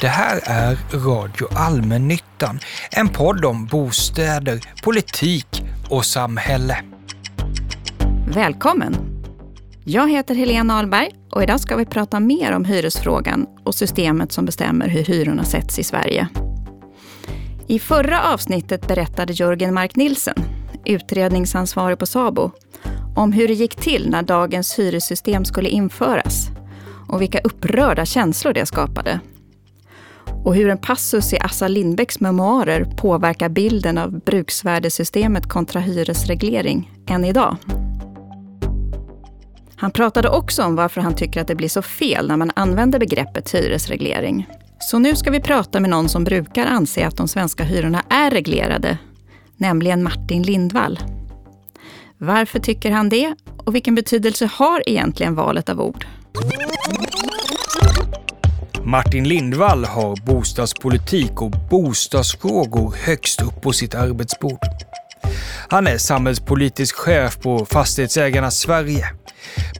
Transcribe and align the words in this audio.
Det 0.00 0.08
här 0.08 0.40
är 0.44 0.78
Radio 1.06 1.48
Allmännyttan, 1.54 2.60
en 2.90 3.08
podd 3.08 3.44
om 3.44 3.66
bostäder, 3.66 4.60
politik 4.84 5.62
och 5.88 6.04
samhälle. 6.04 6.78
Välkommen! 8.34 8.96
Jag 9.84 10.10
heter 10.10 10.34
Helena 10.34 10.78
Ahlberg 10.78 11.10
och 11.30 11.42
idag 11.42 11.60
ska 11.60 11.76
vi 11.76 11.84
prata 11.84 12.20
mer 12.20 12.52
om 12.52 12.64
hyresfrågan 12.64 13.46
och 13.64 13.74
systemet 13.74 14.32
som 14.32 14.44
bestämmer 14.44 14.88
hur 14.88 15.04
hyrorna 15.04 15.44
sätts 15.44 15.78
i 15.78 15.84
Sverige. 15.84 16.28
I 17.66 17.78
förra 17.78 18.32
avsnittet 18.32 18.88
berättade 18.88 19.32
Jörgen 19.32 19.74
Mark 19.74 19.96
Nilsen, 19.96 20.36
utredningsansvarig 20.84 21.98
på 21.98 22.06
SABO, 22.06 22.50
om 23.16 23.32
hur 23.32 23.48
det 23.48 23.54
gick 23.54 23.76
till 23.76 24.10
när 24.10 24.22
dagens 24.22 24.78
hyressystem 24.78 25.44
skulle 25.44 25.68
införas 25.68 26.48
och 27.08 27.22
vilka 27.22 27.40
upprörda 27.40 28.06
känslor 28.06 28.52
det 28.52 28.66
skapade. 28.66 29.20
Och 30.44 30.54
hur 30.54 30.68
en 30.68 30.78
passus 30.78 31.32
i 31.32 31.38
Assa 31.38 31.68
Lindbecks 31.68 32.20
memoarer 32.20 32.84
påverkar 32.84 33.48
bilden 33.48 33.98
av 33.98 34.20
bruksvärdesystemet 34.20 35.48
kontra 35.48 35.80
hyresreglering 35.80 36.92
än 37.08 37.24
idag. 37.24 37.56
Han 39.76 39.90
pratade 39.90 40.28
också 40.28 40.62
om 40.62 40.76
varför 40.76 41.00
han 41.00 41.14
tycker 41.14 41.40
att 41.40 41.48
det 41.48 41.54
blir 41.54 41.68
så 41.68 41.82
fel 41.82 42.28
när 42.28 42.36
man 42.36 42.50
använder 42.54 42.98
begreppet 42.98 43.54
hyresreglering. 43.54 44.48
Så 44.78 44.98
nu 44.98 45.16
ska 45.16 45.30
vi 45.30 45.40
prata 45.40 45.80
med 45.80 45.90
någon 45.90 46.08
som 46.08 46.24
brukar 46.24 46.66
anse 46.66 47.06
att 47.06 47.16
de 47.16 47.28
svenska 47.28 47.64
hyrorna 47.64 48.02
är 48.08 48.30
reglerade, 48.30 48.98
nämligen 49.56 50.02
Martin 50.02 50.42
Lindvall. 50.42 50.98
Varför 52.18 52.58
tycker 52.58 52.90
han 52.90 53.08
det 53.08 53.34
och 53.56 53.74
vilken 53.74 53.94
betydelse 53.94 54.50
har 54.52 54.82
egentligen 54.86 55.34
valet 55.34 55.68
av 55.68 55.80
ord? 55.80 56.06
Martin 58.84 59.28
Lindvall 59.28 59.84
har 59.84 60.26
bostadspolitik 60.26 61.42
och 61.42 61.50
bostadsfrågor 61.50 62.94
högst 63.04 63.42
upp 63.42 63.60
på 63.60 63.72
sitt 63.72 63.94
arbetsbord. 63.94 64.58
Han 65.68 65.86
är 65.86 65.98
samhällspolitisk 65.98 66.96
chef 66.96 67.38
på 67.38 67.66
Fastighetsägarna 67.66 68.50
Sverige, 68.50 69.06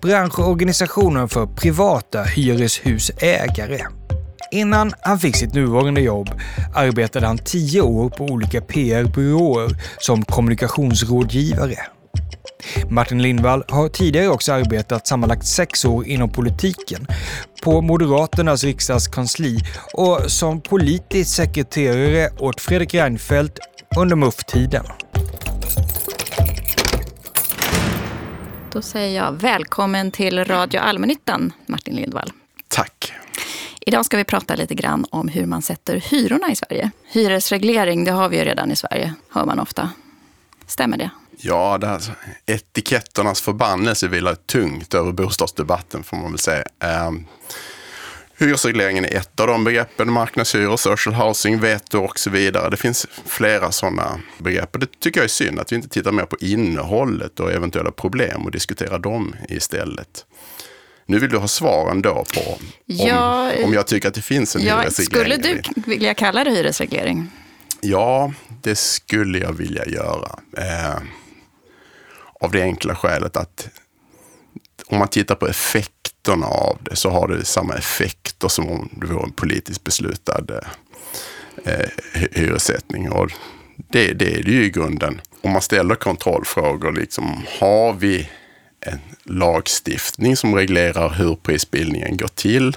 branschorganisationen 0.03 1.29
för 1.29 1.47
privata 1.47 2.23
hyreshusägare. 2.23 3.81
Innan 4.51 4.93
han 5.01 5.19
fick 5.19 5.37
sitt 5.37 5.55
nuvarande 5.55 6.01
jobb 6.01 6.31
arbetade 6.75 7.27
han 7.27 7.39
tio 7.39 7.81
år 7.81 8.09
på 8.09 8.25
olika 8.25 8.61
PR-byråer 8.61 9.71
som 9.99 10.25
kommunikationsrådgivare. 10.25 11.77
Martin 12.91 13.23
Lindvall 13.23 13.65
har 13.69 13.89
tidigare 13.89 14.29
också 14.29 14.53
arbetat 14.53 15.07
sammanlagt 15.07 15.47
sex 15.47 15.85
år 15.85 16.07
inom 16.07 16.31
politiken 16.31 17.07
på 17.63 17.81
Moderaternas 17.81 18.65
riksdagskansli 18.65 19.59
och 19.93 20.31
som 20.31 20.61
politisk 20.61 21.37
sekreterare 21.37 22.31
åt 22.39 22.61
Fredrik 22.61 22.95
Reinfeldt 22.95 23.59
under 23.97 24.17
MUF-tiden. 24.17 24.85
Då 28.73 28.83
säger 28.83 29.23
jag 29.25 29.33
välkommen 29.33 30.11
till 30.11 30.45
Radio 30.45 30.81
Allmännyttan, 30.81 31.53
Martin 31.67 31.95
Lindvall. 31.95 32.33
Tack. 32.69 33.13
Idag 33.81 34.05
ska 34.05 34.17
vi 34.17 34.25
prata 34.25 34.55
lite 34.55 34.75
grann 34.75 35.07
om 35.11 35.29
hur 35.29 35.47
man 35.47 35.63
sätter 35.63 35.97
hyrorna 35.97 36.51
i 36.53 36.57
Sverige. 36.57 36.91
Hyresreglering, 37.13 38.05
det 38.05 38.11
har 38.11 38.29
vi 38.29 38.39
ju 38.39 38.45
redan 38.45 38.71
i 38.71 38.77
Sverige, 38.77 39.15
hör 39.31 39.45
man 39.47 39.61
ofta. 39.61 39.91
Stämmer 40.67 40.97
det? 40.97 41.11
Ja, 41.43 41.79
det 41.79 41.87
här, 41.87 42.03
etiketternas 42.47 43.41
förbannelse 43.41 44.09
vilar 44.09 44.35
tungt 44.35 44.95
över 44.95 45.13
bostadsdebatten 45.13 46.03
får 46.03 46.17
man 46.17 46.31
väl 46.31 46.39
säga. 46.39 46.65
Um, 47.09 47.27
hyresregleringen 48.39 49.05
är 49.05 49.17
ett 49.17 49.41
av 49.41 49.47
de 49.47 49.65
begreppen, 49.65 50.13
marknadshyror, 50.13 50.77
social 50.77 51.15
housing, 51.15 51.61
veto 51.61 51.99
och 51.99 52.19
så 52.19 52.31
vidare. 52.31 52.71
Det 52.71 52.77
finns 52.77 53.07
flera 53.27 53.73
sådana 53.73 54.21
begrepp 54.39 54.75
och 54.75 54.81
det 54.81 55.01
tycker 55.01 55.21
jag 55.21 55.25
är 55.25 55.29
synd 55.29 55.61
att 55.61 55.73
vi 55.73 55.77
inte 55.77 55.89
tittar 55.89 56.13
mer 56.13 56.25
på 56.25 56.37
innehållet 56.41 57.41
och 57.41 57.53
eventuella 57.53 57.91
problem 57.91 58.43
och 58.45 58.51
diskuterar 58.51 58.99
dem 58.99 59.35
istället. 59.49 60.27
Nu 61.07 61.19
vill 61.19 61.31
du 61.31 61.39
ha 61.39 61.49
svaren 61.49 62.03
då 62.03 62.25
på 62.35 62.53
om, 62.53 62.59
ja, 62.87 63.53
om 63.65 63.75
jag 63.75 63.87
tycker 63.87 64.09
att 64.09 64.15
det 64.15 64.23
finns 64.23 64.57
en 64.57 64.63
ja, 64.63 64.81
hyresreglering. 64.81 65.41
Skulle 65.41 65.63
du 65.75 65.83
vilja 65.91 66.15
kalla 66.15 66.45
det 66.45 66.51
hyresreglering? 66.51 67.31
Ja, 67.81 68.33
det 68.63 68.79
skulle 68.79 69.39
jag 69.39 69.53
vilja 69.53 69.87
göra. 69.87 70.39
Eh, 70.57 71.01
av 72.41 72.51
det 72.51 72.63
enkla 72.63 72.95
skälet 72.95 73.37
att 73.37 73.69
om 74.87 74.99
man 74.99 75.09
tittar 75.09 75.35
på 75.35 75.49
effekterna 75.49 76.47
av 76.47 76.79
det 76.81 76.97
så 76.97 77.11
har 77.11 77.29
det 77.29 77.45
samma 77.45 77.75
effekter 77.75 78.49
som 78.49 78.69
om 78.69 78.89
det 78.93 79.07
vore 79.07 79.25
en 79.25 79.33
politiskt 79.33 79.85
beslutad 79.85 80.45
eh, 81.65 81.89
hyressättning. 82.33 83.11
Och 83.11 83.31
det, 83.77 84.13
det 84.13 84.35
är 84.35 84.43
det 84.43 84.51
ju 84.51 84.65
i 84.65 84.71
grunden. 84.71 85.21
Om 85.43 85.53
man 85.53 85.63
ställer 85.63 85.95
kontrollfrågor, 85.95 86.93
liksom, 86.93 87.43
har 87.61 87.93
vi 87.93 88.29
en 88.81 88.99
lagstiftning 89.25 90.37
som 90.37 90.55
reglerar 90.55 91.09
hur 91.09 91.35
prisbildningen 91.35 92.17
går 92.17 92.29
till? 92.29 92.77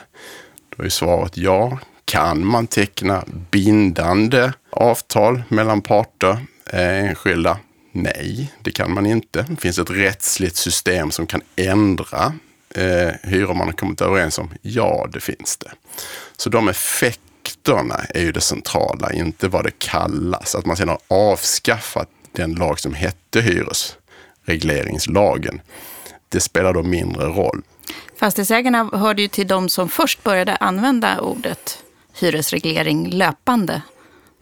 Då 0.77 0.83
är 0.83 0.89
svaret 0.89 1.37
ja. 1.37 1.79
Kan 2.05 2.45
man 2.45 2.67
teckna 2.67 3.23
bindande 3.51 4.51
avtal 4.69 5.43
mellan 5.47 5.81
parter, 5.81 6.37
eh, 6.65 7.05
enskilda? 7.05 7.57
Nej, 7.95 8.53
det 8.61 8.71
kan 8.71 8.93
man 8.93 9.05
inte. 9.05 9.45
Det 9.49 9.61
finns 9.61 9.79
ett 9.79 9.89
rättsligt 9.89 10.55
system 10.55 11.11
som 11.11 11.27
kan 11.27 11.41
ändra 11.55 12.33
eh, 12.75 13.09
hyror 13.23 13.53
man 13.53 13.67
har 13.67 13.73
kommit 13.73 14.01
överens 14.01 14.39
om. 14.39 14.49
Ja, 14.61 15.07
det 15.13 15.19
finns 15.19 15.57
det. 15.57 15.71
Så 16.37 16.49
de 16.49 16.69
effekterna 16.69 17.95
är 18.09 18.21
ju 18.21 18.31
det 18.31 18.41
centrala, 18.41 19.13
inte 19.13 19.47
vad 19.47 19.63
det 19.63 19.79
kallas. 19.79 20.55
Att 20.55 20.65
man 20.65 20.77
sedan 20.77 20.89
har 20.89 20.99
avskaffat 21.07 22.09
den 22.31 22.53
lag 22.53 22.79
som 22.79 22.93
hette 22.93 23.41
hyresregleringslagen. 23.41 25.61
Det 26.29 26.39
spelar 26.39 26.73
då 26.73 26.83
mindre 26.83 27.25
roll. 27.25 27.61
Fastighetsägarna 28.19 28.89
hörde 28.93 29.21
ju 29.21 29.27
till 29.27 29.47
de 29.47 29.69
som 29.69 29.89
först 29.89 30.23
började 30.23 30.55
använda 30.55 31.19
ordet 31.19 31.83
hyresreglering 32.13 33.09
löpande. 33.09 33.81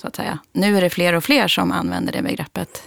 Så 0.02 0.08
att 0.08 0.16
säga. 0.16 0.40
Nu 0.52 0.78
är 0.78 0.82
det 0.82 0.90
fler 0.90 1.14
och 1.14 1.24
fler 1.24 1.48
som 1.48 1.72
använder 1.72 2.14
det 2.14 2.22
begreppet. 2.22 2.84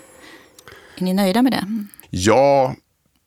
Är 0.97 1.05
ni 1.05 1.15
nöjda 1.15 1.43
med 1.43 1.53
det? 1.53 1.87
Jag 2.10 2.77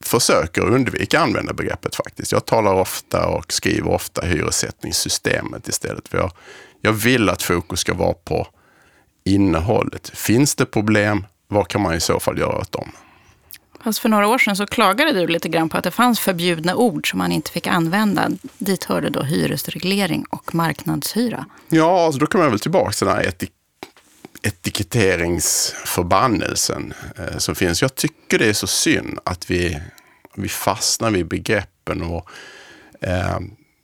försöker 0.04 0.62
undvika 0.62 1.20
använda 1.20 1.54
begreppet 1.54 1.96
faktiskt. 1.96 2.32
Jag 2.32 2.46
talar 2.46 2.74
ofta 2.74 3.28
och 3.28 3.54
skriver 3.54 3.92
ofta 3.92 4.22
hyressättningssystemet 4.22 5.68
istället. 5.68 6.08
För 6.08 6.18
jag, 6.18 6.32
jag 6.82 6.94
vill 6.94 7.30
att 7.30 7.42
fokus 7.44 7.80
ska 7.80 7.94
vara 7.94 8.14
på 8.14 8.48
innehållet. 9.26 10.10
Finns 10.10 10.56
det 10.56 10.66
problem? 10.66 11.26
Vad 11.48 11.68
kan 11.68 11.82
man 11.82 11.94
i 11.94 12.00
så 12.00 12.20
fall 12.20 12.40
göra 12.40 12.58
åt 12.58 12.72
dem? 12.72 12.92
Fast 13.84 14.00
för 14.00 14.10
några 14.10 14.28
år 14.28 14.38
sedan 14.38 14.56
så 14.56 14.66
klagade 14.66 15.12
du 15.12 15.28
lite 15.28 15.50
grann 15.50 15.70
på 15.70 15.78
att 15.78 15.84
det 15.84 15.92
fanns 15.92 16.20
förbjudna 16.20 16.76
ord 16.76 17.10
som 17.10 17.18
man 17.18 17.32
inte 17.32 17.52
fick 17.52 17.68
använda. 17.68 18.30
Dit 18.58 18.84
hörde 18.84 19.10
då 19.10 19.22
hyresreglering 19.22 20.26
och 20.30 20.56
marknadshyra. 20.56 21.46
Ja, 21.70 22.06
alltså 22.06 22.20
då 22.20 22.26
kommer 22.26 22.46
jag 22.46 22.52
väl 22.52 22.60
tillbaka 22.60 22.92
till 22.92 23.08
den 23.08 23.16
här 23.16 23.28
etik 23.28 23.52
etiketteringsförbannelsen 24.42 26.94
eh, 27.18 27.38
som 27.38 27.56
finns. 27.56 27.82
Jag 27.82 27.96
tycker 27.96 28.40
det 28.40 28.50
är 28.50 28.54
så 28.54 28.68
synd 28.68 29.20
att 29.24 29.52
vi, 29.52 29.80
vi 30.36 30.50
fastnar 30.50 31.12
vid 31.12 31.28
begreppen. 31.28 32.02
och 32.02 32.30
eh, 33.02 33.40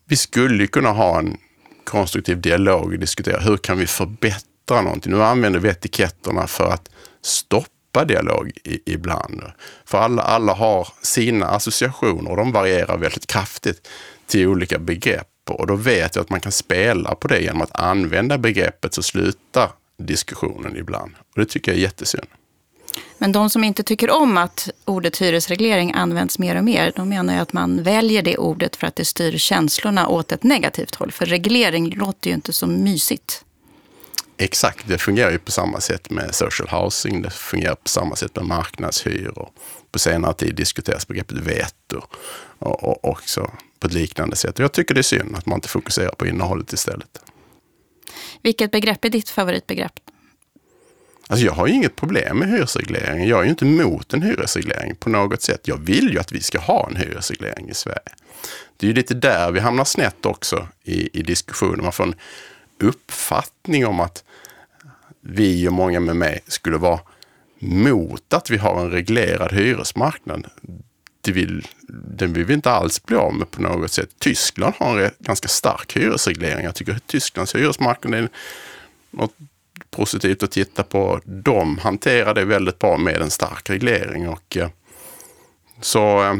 Vi 0.07 0.15
skulle 0.15 0.67
kunna 0.67 0.89
ha 0.89 1.19
en 1.19 1.37
konstruktiv 1.83 2.41
dialog 2.41 2.93
och 2.93 2.99
diskutera 2.99 3.39
hur 3.39 3.57
kan 3.57 3.77
vi 3.77 3.87
förbättra 3.87 4.81
någonting. 4.81 5.11
Nu 5.11 5.23
använder 5.23 5.59
vi 5.59 5.69
etiketterna 5.69 6.47
för 6.47 6.69
att 6.69 6.89
stoppa 7.21 8.05
dialog 8.05 8.51
i, 8.63 8.93
ibland. 8.93 9.43
För 9.85 9.97
alla, 9.97 10.21
alla 10.21 10.53
har 10.53 10.87
sina 11.01 11.45
associationer 11.45 12.31
och 12.31 12.37
de 12.37 12.51
varierar 12.51 12.97
väldigt 12.97 13.27
kraftigt 13.27 13.87
till 14.27 14.47
olika 14.47 14.79
begrepp. 14.79 15.27
Och 15.49 15.67
då 15.67 15.75
vet 15.75 16.15
jag 16.15 16.23
att 16.23 16.29
man 16.29 16.39
kan 16.39 16.51
spela 16.51 17.15
på 17.15 17.27
det 17.27 17.39
genom 17.39 17.61
att 17.61 17.79
använda 17.79 18.37
begreppet 18.37 18.93
så 18.93 19.03
slutar 19.03 19.69
diskussionen 19.97 20.77
ibland. 20.77 21.15
Och 21.17 21.39
det 21.39 21.45
tycker 21.45 21.71
jag 21.71 21.77
är 21.77 21.81
jättesynd. 21.81 22.27
Men 23.17 23.31
de 23.31 23.49
som 23.49 23.63
inte 23.63 23.83
tycker 23.83 24.09
om 24.09 24.37
att 24.37 24.69
ordet 24.85 25.21
hyresreglering 25.21 25.93
används 25.93 26.39
mer 26.39 26.55
och 26.55 26.63
mer, 26.63 26.93
de 26.95 27.09
menar 27.09 27.33
ju 27.33 27.39
att 27.39 27.53
man 27.53 27.83
väljer 27.83 28.21
det 28.21 28.37
ordet 28.37 28.75
för 28.75 28.87
att 28.87 28.95
det 28.95 29.05
styr 29.05 29.37
känslorna 29.37 30.07
åt 30.07 30.31
ett 30.31 30.43
negativt 30.43 30.95
håll. 30.95 31.11
För 31.11 31.25
reglering 31.25 31.95
låter 31.95 32.29
ju 32.29 32.33
inte 32.33 32.53
så 32.53 32.67
mysigt. 32.67 33.45
Exakt, 34.37 34.87
det 34.87 34.97
fungerar 34.97 35.31
ju 35.31 35.39
på 35.39 35.51
samma 35.51 35.79
sätt 35.79 36.09
med 36.09 36.35
social 36.35 36.81
housing, 36.81 37.21
det 37.21 37.29
fungerar 37.29 37.75
på 37.75 37.89
samma 37.89 38.15
sätt 38.15 38.35
med 38.35 38.45
marknadshyror. 38.45 39.49
På 39.91 39.99
senare 39.99 40.33
tid 40.33 40.55
diskuteras 40.55 41.07
begreppet 41.07 41.37
veto 41.37 42.01
och, 42.59 42.83
och 42.83 43.05
också 43.05 43.51
på 43.79 43.87
ett 43.87 43.93
liknande 43.93 44.35
sätt. 44.35 44.59
Och 44.59 44.63
jag 44.63 44.71
tycker 44.71 44.93
det 44.93 45.01
är 45.01 45.03
synd 45.03 45.35
att 45.35 45.45
man 45.45 45.57
inte 45.57 45.67
fokuserar 45.67 46.11
på 46.11 46.27
innehållet 46.27 46.73
istället. 46.73 47.32
Vilket 48.41 48.71
begrepp 48.71 49.05
är 49.05 49.09
ditt 49.09 49.29
favoritbegrepp? 49.29 49.99
Alltså 51.27 51.45
jag 51.45 51.53
har 51.53 51.67
ju 51.67 51.73
inget 51.73 51.95
problem 51.95 52.37
med 52.37 52.49
hyresreglering. 52.49 53.27
Jag 53.27 53.39
är 53.39 53.43
ju 53.43 53.49
inte 53.49 53.65
emot 53.65 54.13
en 54.13 54.21
hyresreglering 54.21 54.95
på 54.95 55.09
något 55.09 55.41
sätt. 55.41 55.67
Jag 55.67 55.77
vill 55.77 56.09
ju 56.13 56.19
att 56.19 56.31
vi 56.31 56.41
ska 56.41 56.59
ha 56.59 56.87
en 56.89 56.95
hyresreglering 56.95 57.69
i 57.69 57.73
Sverige. 57.73 58.11
Det 58.77 58.85
är 58.85 58.87
ju 58.87 58.93
lite 58.93 59.13
där 59.13 59.51
vi 59.51 59.59
hamnar 59.59 59.85
snett 59.85 60.25
också 60.25 60.67
i, 60.83 61.19
i 61.19 61.23
diskussionen. 61.23 61.83
Man 61.83 61.91
får 61.91 62.03
en 62.03 62.15
uppfattning 62.79 63.85
om 63.85 63.99
att 63.99 64.23
vi 65.21 65.67
och 65.67 65.73
många 65.73 65.99
med 65.99 66.15
mig 66.15 66.39
skulle 66.47 66.77
vara 66.77 66.99
mot 67.59 68.33
att 68.33 68.49
vi 68.49 68.57
har 68.57 68.81
en 68.81 68.91
reglerad 68.91 69.53
hyresmarknad. 69.53 70.47
Det 71.25 71.31
vill, 71.31 71.67
den 72.17 72.33
vill 72.33 72.45
vi 72.45 72.53
inte 72.53 72.71
alls 72.71 73.05
bli 73.05 73.17
av 73.17 73.33
med 73.33 73.51
på 73.51 73.61
något 73.61 73.91
sätt. 73.91 74.09
Tyskland 74.19 74.73
har 74.79 74.99
en 74.99 75.11
ganska 75.19 75.47
stark 75.47 75.95
hyresreglering. 75.95 76.65
Jag 76.65 76.75
tycker 76.75 76.95
att 76.95 77.07
Tysklands 77.07 77.55
hyresmarknad 77.55 78.13
är 78.13 78.29
något 79.11 79.33
positivt 79.91 80.43
att 80.43 80.51
titta 80.51 80.83
på. 80.83 81.21
De 81.25 81.77
hanterar 81.77 82.33
det 82.33 82.45
väldigt 82.45 82.79
bra 82.79 82.97
med 82.97 83.21
en 83.21 83.29
stark 83.29 83.69
reglering. 83.69 84.29
Och, 84.29 84.57
eh, 84.57 84.69
så 85.81 86.23
eh, 86.23 86.35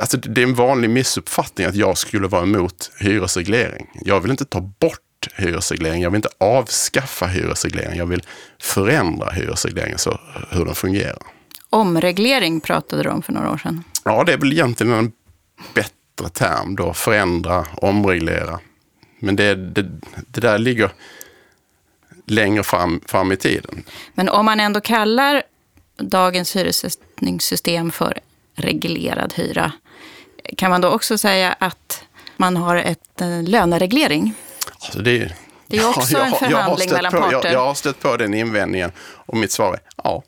alltså 0.00 0.16
det 0.16 0.42
är 0.42 0.46
en 0.46 0.54
vanlig 0.54 0.90
missuppfattning 0.90 1.66
att 1.66 1.74
jag 1.74 1.98
skulle 1.98 2.28
vara 2.28 2.42
emot 2.42 2.90
hyresreglering. 3.00 3.86
Jag 4.04 4.20
vill 4.20 4.30
inte 4.30 4.44
ta 4.44 4.60
bort 4.60 5.28
hyresreglering. 5.34 6.02
Jag 6.02 6.10
vill 6.10 6.18
inte 6.18 6.32
avskaffa 6.38 7.26
hyresreglering. 7.26 7.98
Jag 7.98 8.06
vill 8.06 8.22
förändra 8.58 9.30
hyresregleringen 9.30 9.98
så 9.98 10.20
hur 10.50 10.64
den 10.64 10.74
fungerar. 10.74 11.37
Omreglering 11.70 12.60
pratade 12.60 13.02
du 13.02 13.08
om 13.08 13.22
för 13.22 13.32
några 13.32 13.50
år 13.50 13.58
sedan. 13.58 13.84
Ja, 14.04 14.24
det 14.24 14.32
är 14.32 14.38
väl 14.38 14.52
egentligen 14.52 14.92
en 14.92 15.12
bättre 15.74 16.28
term 16.32 16.76
då. 16.76 16.94
Förändra, 16.94 17.66
omreglera. 17.76 18.60
Men 19.18 19.36
det, 19.36 19.54
det, 19.54 19.82
det 20.28 20.40
där 20.40 20.58
ligger 20.58 20.90
längre 22.26 22.62
fram, 22.62 23.00
fram 23.06 23.32
i 23.32 23.36
tiden. 23.36 23.84
Men 24.14 24.28
om 24.28 24.46
man 24.46 24.60
ändå 24.60 24.80
kallar 24.80 25.42
dagens 25.96 26.56
hyressättningssystem 26.56 27.90
för 27.90 28.18
reglerad 28.54 29.34
hyra, 29.36 29.72
kan 30.56 30.70
man 30.70 30.80
då 30.80 30.88
också 30.88 31.18
säga 31.18 31.52
att 31.58 32.04
man 32.36 32.56
har 32.56 32.76
ett 32.76 33.20
en 33.20 33.44
eh, 33.44 33.50
lönereglering? 33.50 34.34
Alltså 34.72 34.98
det, 34.98 35.32
det 35.66 35.76
är 35.76 35.88
också 35.98 36.18
ja, 36.18 36.24
en 36.24 36.32
förhandling 36.32 36.90
mellan 36.92 37.12
på, 37.12 37.18
parter. 37.18 37.32
Jag, 37.32 37.52
jag 37.52 37.66
har 37.66 37.74
stött 37.74 38.00
på 38.00 38.16
den 38.16 38.34
invändningen 38.34 38.92
och 39.00 39.36
mitt 39.36 39.52
svar 39.52 39.72
är 39.72 39.80
ja. 40.04 40.22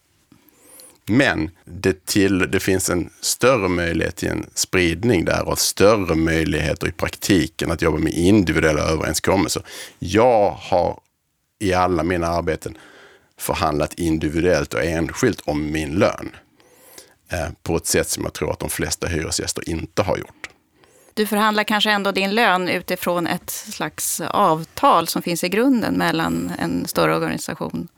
Men 1.11 1.51
det, 1.65 2.07
till, 2.07 2.51
det 2.51 2.61
finns 2.61 2.91
en 2.91 3.11
större 3.21 3.69
möjlighet 3.69 4.17
till 4.17 4.29
en 4.29 4.47
spridning 4.55 5.25
där 5.25 5.49
och 5.49 5.59
större 5.59 6.15
möjligheter 6.15 6.89
i 6.89 6.93
praktiken 6.93 7.71
att 7.71 7.83
jobba 7.83 7.99
med 7.99 8.13
individuella 8.13 8.81
överenskommelser. 8.81 9.63
Jag 9.99 10.51
har 10.51 11.01
i 11.59 11.73
alla 11.73 12.03
mina 12.03 12.27
arbeten 12.27 12.79
förhandlat 13.39 13.95
individuellt 13.95 14.75
och 14.75 14.85
enskilt 14.85 15.41
om 15.41 15.73
min 15.73 15.95
lön. 15.95 16.31
Eh, 17.33 17.49
på 17.63 17.77
ett 17.77 17.87
sätt 17.87 18.09
som 18.09 18.25
jag 18.25 18.33
tror 18.33 18.53
att 18.53 18.59
de 18.59 18.71
flesta 18.71 19.07
hyresgäster 19.07 19.69
inte 19.69 20.03
har 20.03 20.17
gjort. 20.17 20.51
Du 21.15 21.27
förhandlar 21.27 21.65
kanske 21.65 21.91
ändå 21.91 22.13
din 22.13 22.35
lön 22.35 22.69
utifrån 22.69 23.27
ett 23.27 23.51
slags 23.51 24.21
avtal 24.21 25.09
som 25.09 25.23
finns 25.23 25.45
i 25.45 25.49
grunden 25.49 25.95
mellan 25.95 26.53
en 26.59 26.87
större 26.87 27.17
organisation 27.17 27.89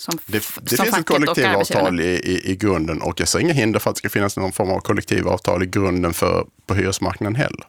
som, 0.00 0.18
det, 0.26 0.42
det 0.62 0.76
som 0.76 0.84
finns 0.84 0.98
ett 0.98 1.06
kollektivavtal 1.06 2.00
i, 2.00 2.04
i, 2.04 2.50
i, 2.50 2.56
grunden 2.56 3.02
och 3.02 3.20
jag 3.20 3.28
ser 3.28 3.38
inga 3.38 3.52
hinder 3.52 3.80
för 3.80 3.90
att 3.90 3.96
det 3.96 3.98
ska 3.98 4.08
finnas 4.08 4.36
någon 4.36 4.52
form 4.52 4.70
av 4.70 4.80
kollektivavtal 4.80 5.62
i 5.62 5.66
grunden 5.66 6.12
för, 6.12 6.46
på 6.66 6.74
hyresmarknaden 6.74 7.34
heller. 7.34 7.66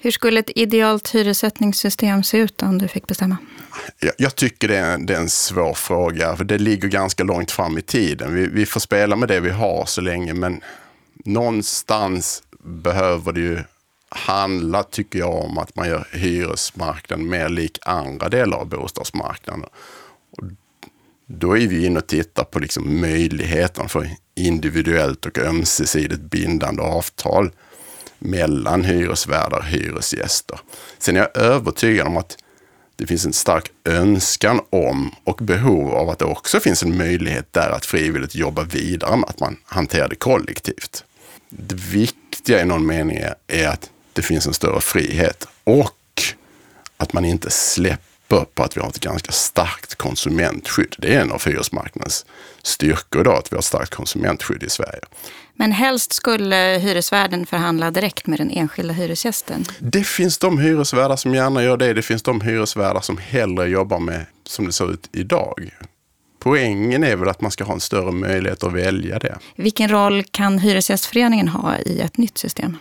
Hur 0.00 0.10
skulle 0.10 0.40
ett 0.40 0.50
idealt 0.54 1.14
hyressättningssystem 1.14 2.22
se 2.22 2.38
ut 2.38 2.62
om 2.62 2.78
du 2.78 2.88
fick 2.88 3.06
bestämma? 3.06 3.36
Jag, 4.00 4.12
jag 4.18 4.36
tycker 4.36 4.68
det 4.68 4.76
är, 4.76 4.94
en, 4.94 5.06
det 5.06 5.14
är, 5.14 5.20
en, 5.20 5.30
svår 5.30 5.74
fråga, 5.74 6.36
för 6.36 6.44
det 6.44 6.58
ligger 6.58 6.88
ganska 6.88 7.24
långt 7.24 7.50
fram 7.50 7.78
i 7.78 7.82
tiden. 7.82 8.34
Vi, 8.34 8.46
vi 8.46 8.66
får 8.66 8.80
spela 8.80 9.16
med 9.16 9.28
det 9.28 9.40
vi 9.40 9.50
har 9.50 9.84
så 9.86 10.00
länge, 10.00 10.34
men 10.34 10.60
någonstans 11.24 12.42
behöver 12.64 13.32
det 13.32 13.40
ju 13.40 13.58
handla, 14.08 14.82
tycker 14.82 15.18
jag, 15.18 15.34
om 15.34 15.58
att 15.58 15.76
man 15.76 15.88
gör 15.88 16.08
hyresmarknaden 16.12 17.28
mer 17.28 17.48
lik 17.48 17.78
andra 17.82 18.28
delar 18.28 18.58
av 18.58 18.68
bostadsmarknaden. 18.68 19.64
Och 20.30 20.44
då 21.26 21.58
är 21.58 21.66
vi 21.66 21.86
inne 21.86 21.98
och 21.98 22.06
tittar 22.06 22.44
på 22.44 22.58
liksom 22.58 23.00
möjligheten 23.00 23.88
för 23.88 24.10
individuellt 24.34 25.26
och 25.26 25.38
ömsesidigt 25.38 26.20
bindande 26.20 26.82
avtal 26.82 27.50
mellan 28.18 28.84
hyresvärdar 28.84 29.58
och 29.58 29.64
hyresgäster. 29.64 30.60
Sen 30.98 31.16
är 31.16 31.20
jag 31.20 31.36
övertygad 31.36 32.06
om 32.06 32.16
att 32.16 32.38
det 32.96 33.06
finns 33.06 33.26
en 33.26 33.32
stark 33.32 33.70
önskan 33.84 34.60
om 34.70 35.14
och 35.24 35.36
behov 35.36 35.94
av 35.94 36.10
att 36.10 36.18
det 36.18 36.24
också 36.24 36.60
finns 36.60 36.82
en 36.82 36.96
möjlighet 36.96 37.52
där 37.52 37.70
att 37.70 37.86
frivilligt 37.86 38.34
jobba 38.34 38.62
vidare 38.62 39.16
med 39.16 39.28
att 39.28 39.40
man 39.40 39.56
hanterar 39.64 40.08
det 40.08 40.16
kollektivt. 40.16 41.04
Det 41.48 41.74
viktiga 41.74 42.62
i 42.62 42.64
någon 42.64 42.86
mening 42.86 43.18
är 43.46 43.68
att 43.68 43.90
det 44.16 44.22
finns 44.22 44.46
en 44.46 44.54
större 44.54 44.80
frihet 44.80 45.48
och 45.64 46.22
att 46.96 47.12
man 47.12 47.24
inte 47.24 47.50
släpper 47.50 48.44
på 48.54 48.62
att 48.62 48.76
vi 48.76 48.80
har 48.80 48.88
ett 48.88 49.00
ganska 49.00 49.32
starkt 49.32 49.94
konsumentskydd. 49.94 50.94
Det 50.98 51.14
är 51.14 51.20
en 51.20 51.32
av 51.32 51.44
hyresmarknadens 51.44 52.26
styrkor 52.62 53.20
idag, 53.20 53.38
att 53.38 53.52
vi 53.52 53.56
har 53.56 53.58
ett 53.58 53.64
starkt 53.64 53.94
konsumentskydd 53.94 54.62
i 54.62 54.70
Sverige. 54.70 55.00
Men 55.54 55.72
helst 55.72 56.12
skulle 56.12 56.78
hyresvärden 56.82 57.46
förhandla 57.46 57.90
direkt 57.90 58.26
med 58.26 58.38
den 58.38 58.50
enskilda 58.50 58.94
hyresgästen? 58.94 59.64
Det 59.78 60.04
finns 60.06 60.38
de 60.38 60.58
hyresvärdar 60.58 61.16
som 61.16 61.34
gärna 61.34 61.62
gör 61.62 61.76
det. 61.76 61.92
Det 61.92 62.02
finns 62.02 62.22
de 62.22 62.40
hyresvärdar 62.40 63.00
som 63.00 63.18
hellre 63.18 63.68
jobbar 63.68 63.98
med 63.98 64.26
som 64.46 64.66
det 64.66 64.72
ser 64.72 64.92
ut 64.92 65.08
idag. 65.12 65.70
Poängen 66.38 67.04
är 67.04 67.16
väl 67.16 67.28
att 67.28 67.40
man 67.40 67.50
ska 67.50 67.64
ha 67.64 67.74
en 67.74 67.80
större 67.80 68.12
möjlighet 68.12 68.64
att 68.64 68.72
välja 68.72 69.18
det. 69.18 69.38
Vilken 69.56 69.88
roll 69.88 70.24
kan 70.24 70.58
Hyresgästföreningen 70.58 71.48
ha 71.48 71.78
i 71.78 72.00
ett 72.00 72.18
nytt 72.18 72.38
system? 72.38 72.76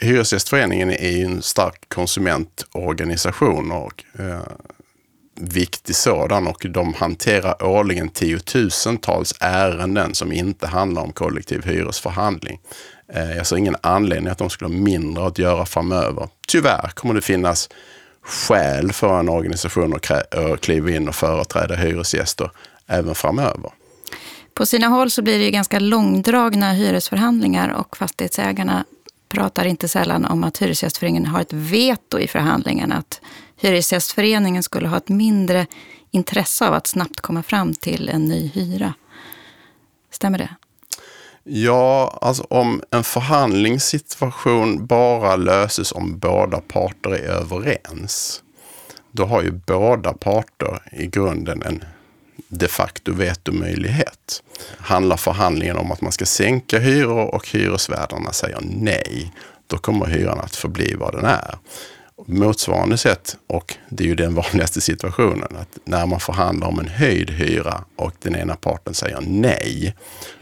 Hyresgästföreningen 0.00 0.90
är 0.90 1.10
ju 1.10 1.24
en 1.24 1.42
stark 1.42 1.88
konsumentorganisation 1.88 3.72
och 3.72 4.04
eh, 4.18 4.40
viktig 5.40 5.96
sådan 5.96 6.46
och 6.46 6.66
de 6.70 6.94
hanterar 6.94 7.62
årligen 7.62 8.08
tiotusentals 8.08 9.34
ärenden 9.40 10.14
som 10.14 10.32
inte 10.32 10.66
handlar 10.66 11.02
om 11.02 11.12
kollektiv 11.12 11.64
hyresförhandling. 11.64 12.60
Eh, 13.12 13.36
jag 13.36 13.46
ser 13.46 13.56
ingen 13.56 13.76
anledning 13.80 14.32
att 14.32 14.38
de 14.38 14.50
skulle 14.50 14.74
ha 14.74 14.82
mindre 14.82 15.26
att 15.26 15.38
göra 15.38 15.66
framöver. 15.66 16.28
Tyvärr 16.48 16.90
kommer 16.94 17.14
det 17.14 17.20
finnas 17.20 17.68
skäl 18.22 18.92
för 18.92 19.20
en 19.20 19.28
organisation 19.28 19.94
att 19.94 20.60
kliva 20.60 20.90
in 20.90 21.08
och 21.08 21.14
företräda 21.14 21.74
hyresgäster 21.74 22.50
även 22.86 23.14
framöver. 23.14 23.70
På 24.54 24.66
sina 24.66 24.86
håll 24.86 25.10
så 25.10 25.22
blir 25.22 25.38
det 25.38 25.44
ju 25.44 25.50
ganska 25.50 25.78
långdragna 25.78 26.72
hyresförhandlingar 26.72 27.68
och 27.68 27.96
fastighetsägarna 27.96 28.84
pratar 29.30 29.64
inte 29.64 29.88
sällan 29.88 30.24
om 30.24 30.44
att 30.44 30.58
Hyresgästföreningen 30.58 31.26
har 31.26 31.40
ett 31.40 31.52
veto 31.52 32.18
i 32.18 32.28
förhandlingarna. 32.28 32.96
Att 32.96 33.20
Hyresgästföreningen 33.56 34.62
skulle 34.62 34.88
ha 34.88 34.96
ett 34.96 35.08
mindre 35.08 35.66
intresse 36.10 36.68
av 36.68 36.74
att 36.74 36.86
snabbt 36.86 37.20
komma 37.20 37.42
fram 37.42 37.74
till 37.74 38.08
en 38.08 38.24
ny 38.24 38.50
hyra. 38.54 38.94
Stämmer 40.10 40.38
det? 40.38 40.48
Ja, 41.44 42.18
alltså 42.20 42.46
om 42.50 42.82
en 42.90 43.04
förhandlingssituation 43.04 44.86
bara 44.86 45.36
löses 45.36 45.92
om 45.92 46.18
båda 46.18 46.60
parter 46.60 47.10
är 47.10 47.28
överens, 47.28 48.42
då 49.12 49.24
har 49.24 49.42
ju 49.42 49.50
båda 49.50 50.12
parter 50.12 50.82
i 50.92 51.06
grunden 51.06 51.62
en 51.62 51.84
de 52.50 52.68
facto 52.68 53.12
vetomöjlighet. 53.12 54.42
Handlar 54.78 55.16
förhandlingen 55.16 55.76
om 55.76 55.92
att 55.92 56.00
man 56.00 56.12
ska 56.12 56.26
sänka 56.26 56.78
hyror 56.78 57.34
och 57.34 57.48
hyresvärdarna 57.48 58.32
säger 58.32 58.58
nej, 58.62 59.32
då 59.66 59.78
kommer 59.78 60.06
hyran 60.06 60.40
att 60.40 60.56
förbli 60.56 60.94
vad 60.94 61.12
den 61.14 61.24
är 61.24 61.58
motsvarande 62.26 62.98
sätt, 62.98 63.36
och 63.46 63.74
det 63.88 64.04
är 64.04 64.08
ju 64.08 64.14
den 64.14 64.34
vanligaste 64.52 64.80
situationen, 64.80 65.56
att 65.56 65.78
när 65.84 66.06
man 66.06 66.20
förhandlar 66.20 66.68
om 66.68 66.78
en 66.78 66.88
höjd 66.88 67.30
hyra 67.30 67.84
och 67.96 68.12
den 68.18 68.36
ena 68.36 68.56
parten 68.56 68.94
säger 68.94 69.20
nej, 69.20 69.96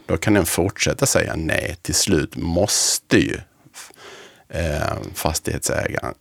då 0.07 0.17
kan 0.17 0.35
den 0.35 0.47
fortsätta 0.47 1.07
säga 1.07 1.35
nej. 1.37 1.77
Till 1.83 1.95
slut 1.95 2.37
måste 2.37 3.19
ju 3.19 3.37
eh, 4.49 4.97
fastighetsägaren 5.15 6.15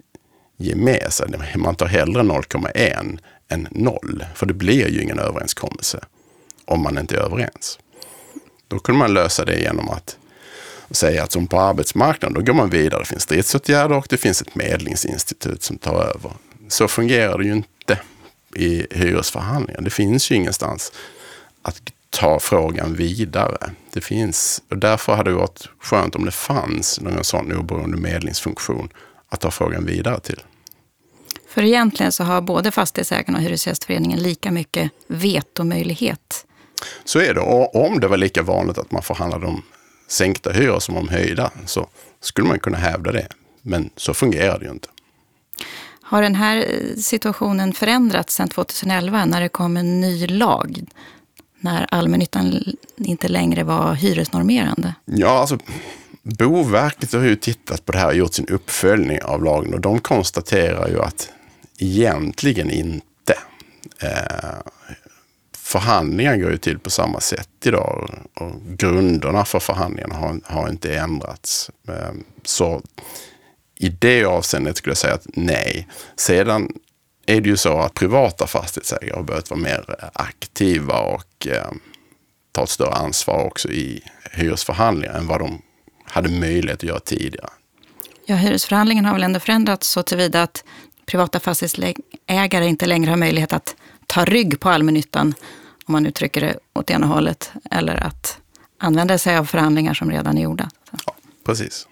ge 0.58 0.76
med 0.76 1.14
sig. 1.14 1.28
Man 1.56 1.76
tar 1.76 1.86
hellre 1.86 2.22
0,1 2.22 3.20
än 3.50 3.68
noll, 3.72 4.26
för 4.36 4.46
det 4.46 4.54
blir 4.54 4.88
ju 4.88 5.02
ingen 5.02 5.20
överenskommelse 5.20 6.00
om 6.66 6.84
man 6.84 6.98
inte 6.98 7.16
är 7.16 7.20
överens. 7.20 7.80
Då 8.68 8.80
kunde 8.80 9.00
man 9.00 9.14
lösa 9.14 9.46
det 9.46 9.60
genom 9.60 9.90
att 9.90 10.18
säga 10.92 11.24
att 11.24 11.32
som 11.32 11.48
på 11.48 11.60
arbetsmarknaden, 11.60 12.34
då 12.34 12.42
går 12.42 12.54
man 12.54 12.70
vidare. 12.70 13.02
Det 13.02 13.06
finns 13.06 13.24
stridsåtgärder 13.24 13.96
och 13.96 14.08
det 14.10 14.18
finns 14.18 14.42
ett 14.42 14.56
medlingsinstitut 14.56 15.64
som 15.64 15.78
tar 15.78 16.04
över. 16.04 16.32
Så 16.68 16.88
fungerar 16.88 17.38
det 17.38 17.46
ju 17.46 17.54
inte 17.54 18.00
i 18.56 18.88
hyresförhandlingar. 18.92 19.82
Det 19.82 19.90
finns 19.90 20.32
ju 20.32 20.36
ingenstans 20.36 20.92
att 21.62 21.82
ta 22.10 22.40
frågan 22.40 22.94
vidare. 22.96 23.72
Det 23.94 24.02
finns, 24.02 24.62
och 24.70 24.78
därför 24.78 25.16
hade 25.16 25.30
det 25.30 25.36
varit 25.36 25.70
skönt 25.80 26.16
om 26.16 26.26
det 26.26 26.32
fanns 26.32 27.02
någon 27.02 27.24
sån 27.24 27.52
oberoende 27.52 27.98
medlingsfunktion 27.98 28.90
att 29.30 29.40
ta 29.40 29.52
frågan 29.52 29.86
vidare 29.86 30.20
till. 30.20 30.42
För 31.58 31.64
egentligen 31.64 32.12
så 32.12 32.24
har 32.24 32.42
både 32.42 32.72
Fastighetsägarna 32.72 33.38
och 33.38 33.44
Hyresgästföreningen 33.44 34.20
lika 34.20 34.52
mycket 34.52 34.92
vetomöjlighet. 35.08 36.46
Så 37.06 37.20
är 37.20 37.34
det. 37.34 37.40
Och 37.40 37.86
om 37.86 38.00
det 38.00 38.08
var 38.08 38.18
lika 38.18 38.44
vanligt 38.44 38.78
att 38.78 38.92
man 38.92 39.02
förhandlade 39.02 39.46
om 39.46 39.64
sänkta 40.08 40.52
hyror 40.52 40.80
som 40.80 40.98
om 40.98 41.10
höjda 41.10 41.52
så 41.66 41.88
skulle 42.22 42.48
man 42.48 42.60
kunna 42.60 42.78
hävda 42.78 43.12
det. 43.12 43.28
Men 43.62 43.90
så 43.96 44.14
fungerar 44.14 44.60
det 44.60 44.66
ju 44.66 44.72
inte. 44.72 44.88
Har 46.02 46.22
den 46.22 46.36
här 46.36 46.58
eh, 46.58 46.96
situationen 46.98 47.74
förändrats 47.74 48.36
sedan 48.36 48.48
2011 48.48 49.26
när 49.26 49.42
det 49.42 49.50
kom 49.50 49.78
en 49.78 50.02
ny 50.02 50.28
lag? 50.28 50.82
När 51.60 51.88
allmännyttan 51.92 52.64
inte 52.98 53.28
längre 53.28 53.64
var 53.64 53.94
hyresnormerande? 53.94 54.94
Ja, 55.06 55.40
alltså 55.40 55.58
Boverket 56.22 57.14
har 57.14 57.24
ju 57.24 57.36
tittat 57.36 57.86
på 57.86 57.92
det 57.92 57.98
här 57.98 58.08
och 58.08 58.16
gjort 58.16 58.34
sin 58.34 58.48
uppföljning 58.48 59.22
av 59.22 59.44
lagen 59.44 59.74
och 59.74 59.82
de 59.82 60.00
konstaterar 60.00 60.88
ju 60.88 61.02
att 61.02 61.30
egentligen 61.78 62.72
inte. 62.72 63.34
Eh, 64.02 64.60
förhandlingar 65.58 66.38
går 66.38 66.52
ju 66.52 66.58
till 66.58 66.80
på 66.80 66.90
samma 66.90 67.20
sätt 67.20 67.50
idag 67.66 68.10
och 68.34 68.52
grunderna 68.78 69.46
för 69.46 69.60
förhandlingarna 69.60 70.16
har, 70.16 70.40
har 70.44 70.70
inte 70.70 70.98
ändrats. 70.98 71.72
Eh, 71.88 72.14
så 72.44 72.82
i 73.80 73.90
det 73.90 74.26
avseendet 74.26 74.78
skulle 74.78 74.92
jag 74.92 74.98
säga 74.98 75.14
att 75.14 75.28
nej. 75.34 75.88
Sedan 76.16 76.72
är 77.26 77.42
det 77.42 77.50
ju 77.50 77.58
så 77.58 77.80
att 77.80 77.94
privata 77.94 78.48
fastighetsägare 78.48 79.16
har 79.16 79.24
börjat 79.24 79.50
vara 79.50 79.60
mer 79.60 80.10
aktiva 80.14 81.00
och 81.00 81.48
eh, 81.48 81.72
ta 82.52 82.64
ett 82.64 82.70
större 82.70 82.94
ansvar 82.94 83.46
också 83.46 83.70
i 83.70 84.04
hyresförhandlingar 84.32 85.14
än 85.14 85.28
vad 85.28 85.40
de 85.40 85.62
hade 86.04 86.30
möjlighet 86.30 86.78
att 86.78 86.84
göra 86.84 87.00
tidigare. 87.00 87.50
Ja, 88.26 88.36
hyresförhandlingen 88.36 89.06
har 89.06 89.14
väl 89.14 89.24
ändå 89.24 89.40
förändrats 89.40 89.88
så 89.88 90.04
tillvida 90.04 90.44
att 90.44 90.64
privata 91.08 91.40
fastighetsägare 91.40 92.68
inte 92.68 92.86
längre 92.86 93.10
har 93.10 93.18
möjlighet 93.18 93.54
att 93.54 93.76
ta 94.08 94.26
rygg 94.26 94.60
på 94.60 94.70
allmännyttan, 94.70 95.34
om 95.86 95.92
man 95.92 96.06
uttrycker 96.06 96.42
det 96.42 96.58
åt 96.74 96.90
ena 96.90 97.08
hållet, 97.08 97.52
eller 97.72 98.04
att 98.04 98.40
använda 98.78 99.18
sig 99.18 99.38
av 99.38 99.46
förhandlingar 99.46 99.94
som 99.94 100.12
redan 100.12 100.38
är 100.38 100.42
gjorda. 100.42 100.70
Ja, 100.92 101.16
precis. 101.46 101.88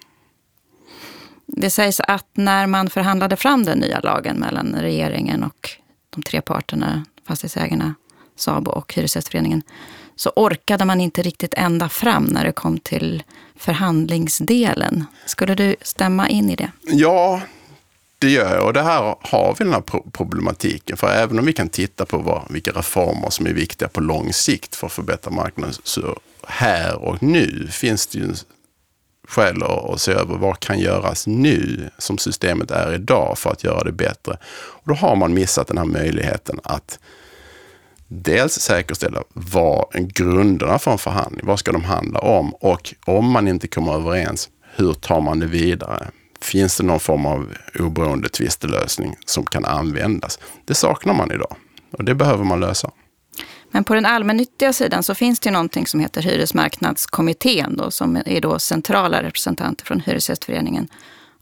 Det 1.46 1.70
sägs 1.70 2.00
att 2.00 2.26
när 2.32 2.66
man 2.66 2.90
förhandlade 2.90 3.36
fram 3.36 3.64
den 3.64 3.78
nya 3.78 4.00
lagen 4.00 4.36
mellan 4.36 4.74
regeringen 4.74 5.42
och 5.42 5.70
de 6.10 6.22
tre 6.22 6.40
parterna, 6.40 7.04
fastighetsägarna, 7.26 7.94
SABO 8.36 8.70
och 8.70 8.94
Hyresgästföreningen, 8.94 9.62
så 10.16 10.32
orkade 10.36 10.84
man 10.84 11.00
inte 11.00 11.22
riktigt 11.22 11.54
ända 11.54 11.88
fram 11.88 12.24
när 12.24 12.44
det 12.44 12.52
kom 12.52 12.78
till 12.78 13.22
förhandlingsdelen. 13.56 15.04
Skulle 15.26 15.54
du 15.54 15.76
stämma 15.82 16.28
in 16.28 16.50
i 16.50 16.56
det? 16.56 16.70
Ja, 16.82 17.40
det 18.18 18.30
gör 18.30 18.54
jag. 18.54 18.66
Och 18.66 18.72
det 18.72 18.82
här 18.82 19.16
har 19.20 19.56
vi 19.58 19.64
den 19.64 19.72
här 19.72 20.10
problematiken. 20.10 20.96
För 20.96 21.08
även 21.08 21.38
om 21.38 21.46
vi 21.46 21.52
kan 21.52 21.68
titta 21.68 22.06
på 22.06 22.18
vad, 22.18 22.42
vilka 22.50 22.70
reformer 22.70 23.30
som 23.30 23.46
är 23.46 23.52
viktiga 23.52 23.88
på 23.88 24.00
lång 24.00 24.32
sikt 24.32 24.76
för 24.76 24.86
att 24.86 24.92
förbättra 24.92 25.30
marknaden, 25.30 25.74
så 25.82 26.18
här 26.46 27.02
och 27.02 27.22
nu 27.22 27.68
finns 27.70 28.06
det 28.06 28.18
ju 28.18 28.34
skäl 29.28 29.62
att 29.62 30.00
se 30.00 30.12
över 30.12 30.36
vad 30.36 30.60
kan 30.60 30.78
göras 30.78 31.26
nu 31.26 31.90
som 31.98 32.18
systemet 32.18 32.70
är 32.70 32.94
idag 32.94 33.38
för 33.38 33.50
att 33.50 33.64
göra 33.64 33.84
det 33.84 33.92
bättre. 33.92 34.38
Och 34.54 34.88
då 34.88 34.94
har 34.94 35.16
man 35.16 35.34
missat 35.34 35.66
den 35.66 35.78
här 35.78 35.84
möjligheten 35.84 36.60
att 36.62 36.98
dels 38.08 38.52
säkerställa 38.52 39.22
vad 39.32 39.86
grunderna 39.92 40.78
för 40.78 40.92
en 40.92 40.98
förhandling, 40.98 41.46
vad 41.46 41.58
ska 41.58 41.72
de 41.72 41.84
handla 41.84 42.18
om? 42.18 42.54
Och 42.54 42.94
om 43.04 43.30
man 43.30 43.48
inte 43.48 43.68
kommer 43.68 43.94
överens, 43.94 44.48
hur 44.76 44.94
tar 44.94 45.20
man 45.20 45.38
det 45.38 45.46
vidare? 45.46 46.10
Finns 46.40 46.76
det 46.76 46.82
någon 46.82 47.00
form 47.00 47.26
av 47.26 47.54
oberoende 47.78 48.28
tvistelösning 48.28 49.16
som 49.24 49.44
kan 49.46 49.64
användas? 49.64 50.38
Det 50.64 50.74
saknar 50.74 51.14
man 51.14 51.32
idag 51.32 51.56
och 51.90 52.04
det 52.04 52.14
behöver 52.14 52.44
man 52.44 52.60
lösa. 52.60 52.90
Men 53.70 53.84
på 53.84 53.94
den 53.94 54.06
allmännyttiga 54.06 54.72
sidan 54.72 55.02
så 55.02 55.14
finns 55.14 55.40
det 55.40 55.50
någonting 55.50 55.86
som 55.86 56.00
heter 56.00 56.22
Hyresmarknadskommittén 56.22 57.76
då, 57.76 57.90
som 57.90 58.22
är 58.26 58.40
då 58.40 58.58
centrala 58.58 59.22
representanter 59.22 59.84
från 59.84 60.00
Hyresgästföreningen 60.00 60.88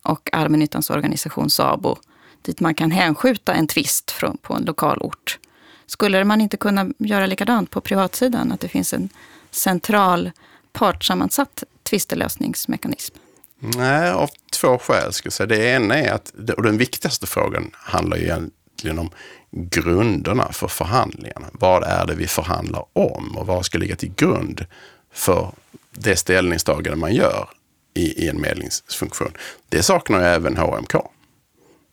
och 0.02 0.28
allmännyttans 0.32 0.90
organisation 0.90 1.50
SABO, 1.50 1.96
dit 2.42 2.60
man 2.60 2.74
kan 2.74 2.90
hänskjuta 2.90 3.54
en 3.54 3.66
tvist 3.66 4.14
på 4.42 4.54
en 4.54 4.64
lokal 4.64 4.98
ort. 5.00 5.38
Skulle 5.86 6.24
man 6.24 6.40
inte 6.40 6.56
kunna 6.56 6.90
göra 6.98 7.26
likadant 7.26 7.70
på 7.70 7.80
privatsidan? 7.80 8.52
Att 8.52 8.60
det 8.60 8.68
finns 8.68 8.92
en 8.92 9.08
central 9.50 10.30
partssammansatt 10.72 11.64
tvistelösningsmekanism? 11.82 13.16
Nej, 13.64 14.10
av 14.10 14.30
två 14.52 14.78
skäl. 14.78 15.12
skulle 15.12 15.26
jag 15.26 15.32
säga. 15.32 15.46
Det 15.46 15.66
ena 15.66 15.98
är 15.98 16.12
att, 16.12 16.32
och 16.56 16.62
den 16.62 16.78
viktigaste 16.78 17.26
frågan 17.26 17.70
handlar 17.74 18.16
ju 18.16 18.22
egentligen 18.22 18.98
om 18.98 19.10
grunderna 19.50 20.52
för 20.52 20.68
förhandlingarna. 20.68 21.46
Vad 21.52 21.84
är 21.84 22.06
det 22.06 22.14
vi 22.14 22.26
förhandlar 22.26 22.84
om 22.92 23.36
och 23.36 23.46
vad 23.46 23.66
ska 23.66 23.78
ligga 23.78 23.96
till 23.96 24.14
grund 24.14 24.66
för 25.12 25.52
det 25.90 26.16
ställningstagande 26.16 26.96
man 26.96 27.14
gör 27.14 27.48
i, 27.94 28.24
i 28.24 28.28
en 28.28 28.40
medlingsfunktion? 28.40 29.32
Det 29.68 29.82
saknar 29.82 30.20
ju 30.20 30.26
även 30.26 30.56
HMK. 30.56 30.94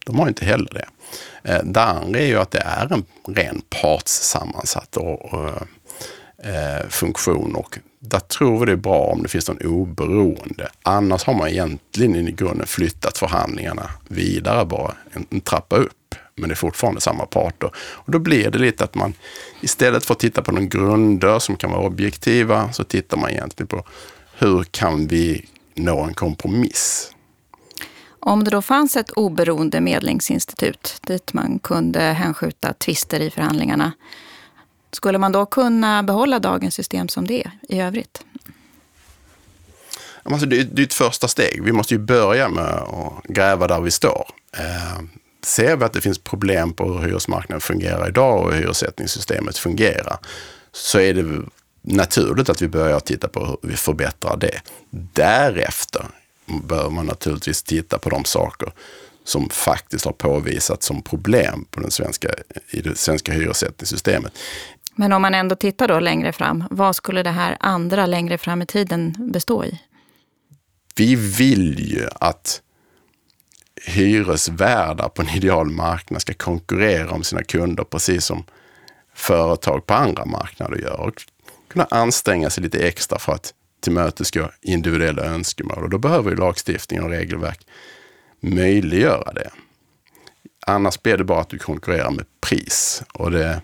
De 0.05 0.19
har 0.19 0.27
inte 0.27 0.45
heller 0.45 0.73
det. 0.73 0.87
Eh, 1.51 1.63
det 1.63 1.81
andra 1.81 2.19
är 2.19 2.25
ju 2.25 2.37
att 2.37 2.51
det 2.51 2.63
är 2.65 2.93
en 2.93 3.05
ren 3.35 3.61
partssammansatt 3.81 4.97
och, 4.97 5.33
och, 5.33 5.49
eh, 6.43 6.87
funktion 6.89 7.55
och 7.55 7.79
där 8.03 8.19
tror 8.19 8.59
vi 8.59 8.65
det 8.65 8.71
är 8.71 8.75
bra 8.75 8.99
om 8.99 9.23
det 9.23 9.29
finns 9.29 9.47
någon 9.47 9.65
oberoende. 9.65 10.69
Annars 10.83 11.23
har 11.23 11.33
man 11.33 11.49
egentligen 11.49 12.27
i 12.27 12.31
grunden 12.31 12.67
flyttat 12.67 13.17
förhandlingarna 13.17 13.89
vidare 14.07 14.65
bara 14.65 14.95
en, 15.11 15.25
en 15.29 15.41
trappa 15.41 15.75
upp. 15.75 16.15
Men 16.35 16.49
det 16.49 16.53
är 16.53 16.57
fortfarande 16.57 17.01
samma 17.01 17.25
parter. 17.25 17.71
Och 17.75 18.11
då 18.11 18.19
blir 18.19 18.51
det 18.51 18.59
lite 18.59 18.83
att 18.83 18.95
man 18.95 19.13
istället 19.61 20.05
för 20.05 20.13
att 20.13 20.19
titta 20.19 20.41
på 20.41 20.51
de 20.51 20.69
grunder 20.69 21.39
som 21.39 21.55
kan 21.55 21.71
vara 21.71 21.85
objektiva 21.85 22.73
så 22.73 22.83
tittar 22.83 23.17
man 23.17 23.29
egentligen 23.29 23.67
på 23.67 23.85
hur 24.37 24.63
kan 24.63 25.07
vi 25.07 25.45
nå 25.75 25.99
en 26.03 26.13
kompromiss? 26.13 27.11
Om 28.19 28.43
det 28.43 28.51
då 28.51 28.61
fanns 28.61 28.95
ett 28.95 29.11
oberoende 29.11 29.81
medlingsinstitut 29.81 31.01
dit 31.07 31.33
man 31.33 31.59
kunde 31.59 32.01
hänskjuta 32.01 32.73
tvister 32.73 33.19
i 33.19 33.29
förhandlingarna, 33.29 33.91
skulle 34.91 35.17
man 35.17 35.31
då 35.31 35.45
kunna 35.45 36.03
behålla 36.03 36.39
dagens 36.39 36.75
system 36.75 37.07
som 37.07 37.27
det 37.27 37.43
är 37.43 37.51
i 37.69 37.79
övrigt? 37.79 38.23
Alltså 40.23 40.45
det, 40.45 40.59
är 40.59 40.83
ett 40.83 40.93
första 40.93 41.27
steg. 41.27 41.63
Vi 41.63 41.71
måste 41.71 41.93
ju 41.93 41.99
börja 41.99 42.49
med 42.49 42.73
att 42.73 43.23
gräva 43.23 43.67
där 43.67 43.81
vi 43.81 43.91
står. 43.91 44.27
Eh, 44.57 45.01
ser 45.45 45.75
vi 45.75 45.85
att 45.85 45.93
det 45.93 46.01
finns 46.01 46.19
problem 46.19 46.73
på 46.73 46.93
hur 46.93 47.07
hyresmarknaden 47.07 47.61
fungerar 47.61 48.07
idag 48.07 48.43
och 48.43 48.53
hur 48.53 48.59
hyressättningssystemet 48.59 49.57
fungerar, 49.57 50.17
så 50.71 50.99
är 50.99 51.13
det 51.13 51.41
naturligt 51.81 52.49
att 52.49 52.61
vi 52.61 52.67
börjar 52.67 52.99
titta 52.99 53.27
på 53.27 53.45
hur 53.45 53.57
vi 53.61 53.75
förbättrar 53.75 54.37
det. 54.37 54.61
Därefter 54.89 56.05
bör 56.45 56.89
man 56.89 57.05
naturligtvis 57.05 57.63
titta 57.63 57.97
på 57.97 58.09
de 58.09 58.25
saker 58.25 58.73
som 59.23 59.49
faktiskt 59.49 60.05
har 60.05 60.11
påvisats 60.11 60.87
som 60.87 61.01
problem 61.01 61.65
på 61.71 61.79
den 61.79 61.91
svenska, 61.91 62.29
i 62.69 62.81
det 62.81 62.97
svenska 62.97 63.33
hyressättningssystemet. 63.33 64.33
Men 64.95 65.13
om 65.13 65.21
man 65.21 65.35
ändå 65.35 65.55
tittar 65.55 65.87
då 65.87 65.99
längre 65.99 66.31
fram, 66.31 66.63
vad 66.69 66.95
skulle 66.95 67.23
det 67.23 67.29
här 67.29 67.57
andra 67.59 68.05
längre 68.05 68.37
fram 68.37 68.61
i 68.61 68.65
tiden 68.65 69.15
bestå 69.31 69.65
i? 69.65 69.79
Vi 70.95 71.15
vill 71.15 71.79
ju 71.79 72.07
att 72.15 72.61
hyresvärdar 73.85 75.09
på 75.09 75.21
en 75.21 75.29
ideal 75.29 75.69
marknad 75.69 76.21
ska 76.21 76.33
konkurrera 76.33 77.11
om 77.11 77.23
sina 77.23 77.43
kunder 77.43 77.83
precis 77.83 78.25
som 78.25 78.43
företag 79.15 79.85
på 79.85 79.93
andra 79.93 80.25
marknader 80.25 80.77
gör 80.77 80.99
och 80.99 81.21
kunna 81.67 81.87
anstränga 81.89 82.49
sig 82.49 82.63
lite 82.63 82.87
extra 82.87 83.19
för 83.19 83.33
att 83.33 83.53
tillmötesgå 83.81 84.51
individuella 84.61 85.25
önskemål. 85.25 85.83
Och 85.83 85.89
då 85.89 85.97
behöver 85.97 86.29
ju 86.29 86.35
lagstiftning 86.35 87.01
och 87.01 87.09
regelverk 87.09 87.67
möjliggöra 88.39 89.33
det. 89.33 89.49
Annars 90.67 91.01
blir 91.01 91.17
det 91.17 91.23
bara 91.23 91.41
att 91.41 91.49
du 91.49 91.57
konkurrerar 91.57 92.11
med 92.11 92.25
pris. 92.41 93.03
Och 93.13 93.31
det, 93.31 93.61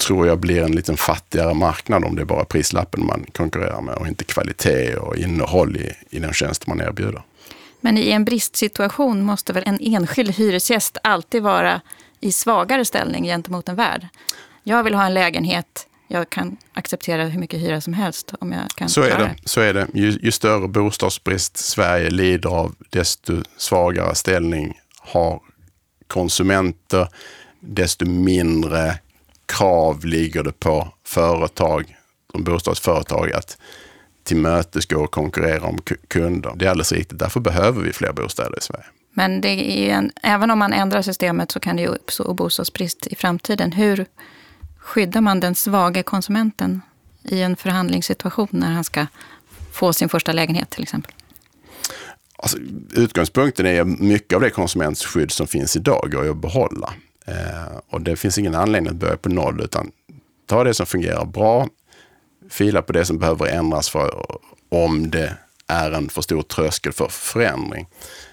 tror 0.00 0.26
jag 0.26 0.38
blir 0.38 0.62
en 0.62 0.72
liten 0.72 0.96
fattigare 0.96 1.54
marknad 1.54 2.04
om 2.04 2.16
det 2.16 2.22
är 2.22 2.26
bara 2.26 2.44
prislappen 2.44 3.06
man 3.06 3.26
konkurrerar 3.32 3.80
med 3.80 3.94
och 3.94 4.06
inte 4.06 4.24
kvalitet 4.24 4.96
och 4.96 5.16
innehåll 5.16 5.76
i, 5.76 5.92
i 6.10 6.18
den 6.18 6.32
tjänst 6.32 6.66
man 6.66 6.80
erbjuder. 6.80 7.22
Men 7.80 7.98
i 7.98 8.10
en 8.10 8.24
bristsituation 8.24 9.22
måste 9.22 9.52
väl 9.52 9.62
en 9.66 9.78
enskild 9.80 10.30
hyresgäst 10.30 10.98
alltid 11.02 11.42
vara 11.42 11.80
i 12.20 12.32
svagare 12.32 12.84
ställning 12.84 13.24
gentemot 13.24 13.68
en 13.68 13.76
värd? 13.76 14.08
Jag 14.62 14.84
vill 14.84 14.94
ha 14.94 15.06
en 15.06 15.14
lägenhet 15.14 15.86
jag 16.12 16.30
kan 16.30 16.56
acceptera 16.72 17.24
hur 17.24 17.40
mycket 17.40 17.60
hyra 17.60 17.80
som 17.80 17.94
helst 17.94 18.34
om 18.40 18.52
jag 18.52 18.70
kan 18.70 18.88
så 18.88 19.02
är 19.02 19.18
det. 19.18 19.34
Så 19.44 19.60
är 19.60 19.74
det. 19.74 19.86
Ju, 19.94 20.18
ju, 20.22 20.32
större 20.32 20.68
bostadsbrist 20.68 21.56
Sverige 21.56 22.10
lider 22.10 22.50
av, 22.50 22.74
desto 22.90 23.42
svagare 23.56 24.14
ställning 24.14 24.78
har 24.98 25.40
konsumenter, 26.06 27.08
desto 27.60 28.06
mindre 28.06 28.98
krav 29.50 30.04
ligger 30.04 30.42
det 30.42 30.60
på 30.60 30.88
företag, 31.04 31.96
bostadsföretag, 32.34 33.32
att 33.32 33.58
tillmötesgå 34.22 35.00
och 35.00 35.10
konkurrera 35.10 35.66
om 35.66 35.78
kunder. 36.08 36.52
Det 36.56 36.66
är 36.66 36.70
alldeles 36.70 36.92
riktigt. 36.92 37.18
Därför 37.18 37.40
behöver 37.40 37.82
vi 37.82 37.92
fler 37.92 38.12
bostäder 38.12 38.58
i 38.58 38.62
Sverige. 38.62 38.84
Men 39.12 39.44
en, 39.44 40.12
även 40.22 40.50
om 40.50 40.58
man 40.58 40.72
ändrar 40.72 41.02
systemet 41.02 41.50
så 41.50 41.60
kan 41.60 41.76
det 41.76 41.82
ju 41.82 41.88
uppstå 41.88 42.34
bostadsbrist 42.34 43.06
i 43.06 43.16
framtiden. 43.16 43.72
Hur 43.72 44.06
skyddar 44.78 45.20
man 45.20 45.40
den 45.40 45.54
svaga 45.54 46.02
konsumenten 46.02 46.82
i 47.22 47.42
en 47.42 47.56
förhandlingssituation 47.56 48.48
när 48.50 48.70
han 48.72 48.84
ska 48.84 49.06
få 49.72 49.92
sin 49.92 50.08
första 50.08 50.32
lägenhet 50.32 50.70
till 50.70 50.82
exempel? 50.82 51.12
Alltså, 52.36 52.58
utgångspunkten 52.92 53.66
är 53.66 53.84
mycket 53.84 54.36
av 54.36 54.40
det 54.40 54.50
konsumentskydd 54.50 55.30
som 55.30 55.46
finns 55.46 55.76
idag 55.76 56.12
går 56.12 56.30
att 56.30 56.36
behålla. 56.36 56.94
Eh, 57.26 57.78
och 57.90 58.00
det 58.00 58.16
finns 58.16 58.38
ingen 58.38 58.54
anledning 58.54 58.90
att 58.90 58.96
börja 58.96 59.16
på 59.16 59.28
noll, 59.28 59.60
utan 59.64 59.90
ta 60.46 60.64
det 60.64 60.74
som 60.74 60.86
fungerar 60.86 61.24
bra, 61.24 61.68
fila 62.50 62.82
på 62.82 62.92
det 62.92 63.04
som 63.04 63.18
behöver 63.18 63.46
ändras 63.46 63.90
för 63.90 64.26
om 64.68 65.10
det 65.10 65.36
är 65.70 65.90
en 65.90 66.08
för 66.08 66.22
stor 66.22 66.42
tröskel 66.42 66.92
för 66.92 67.08
förändring. 67.08 67.86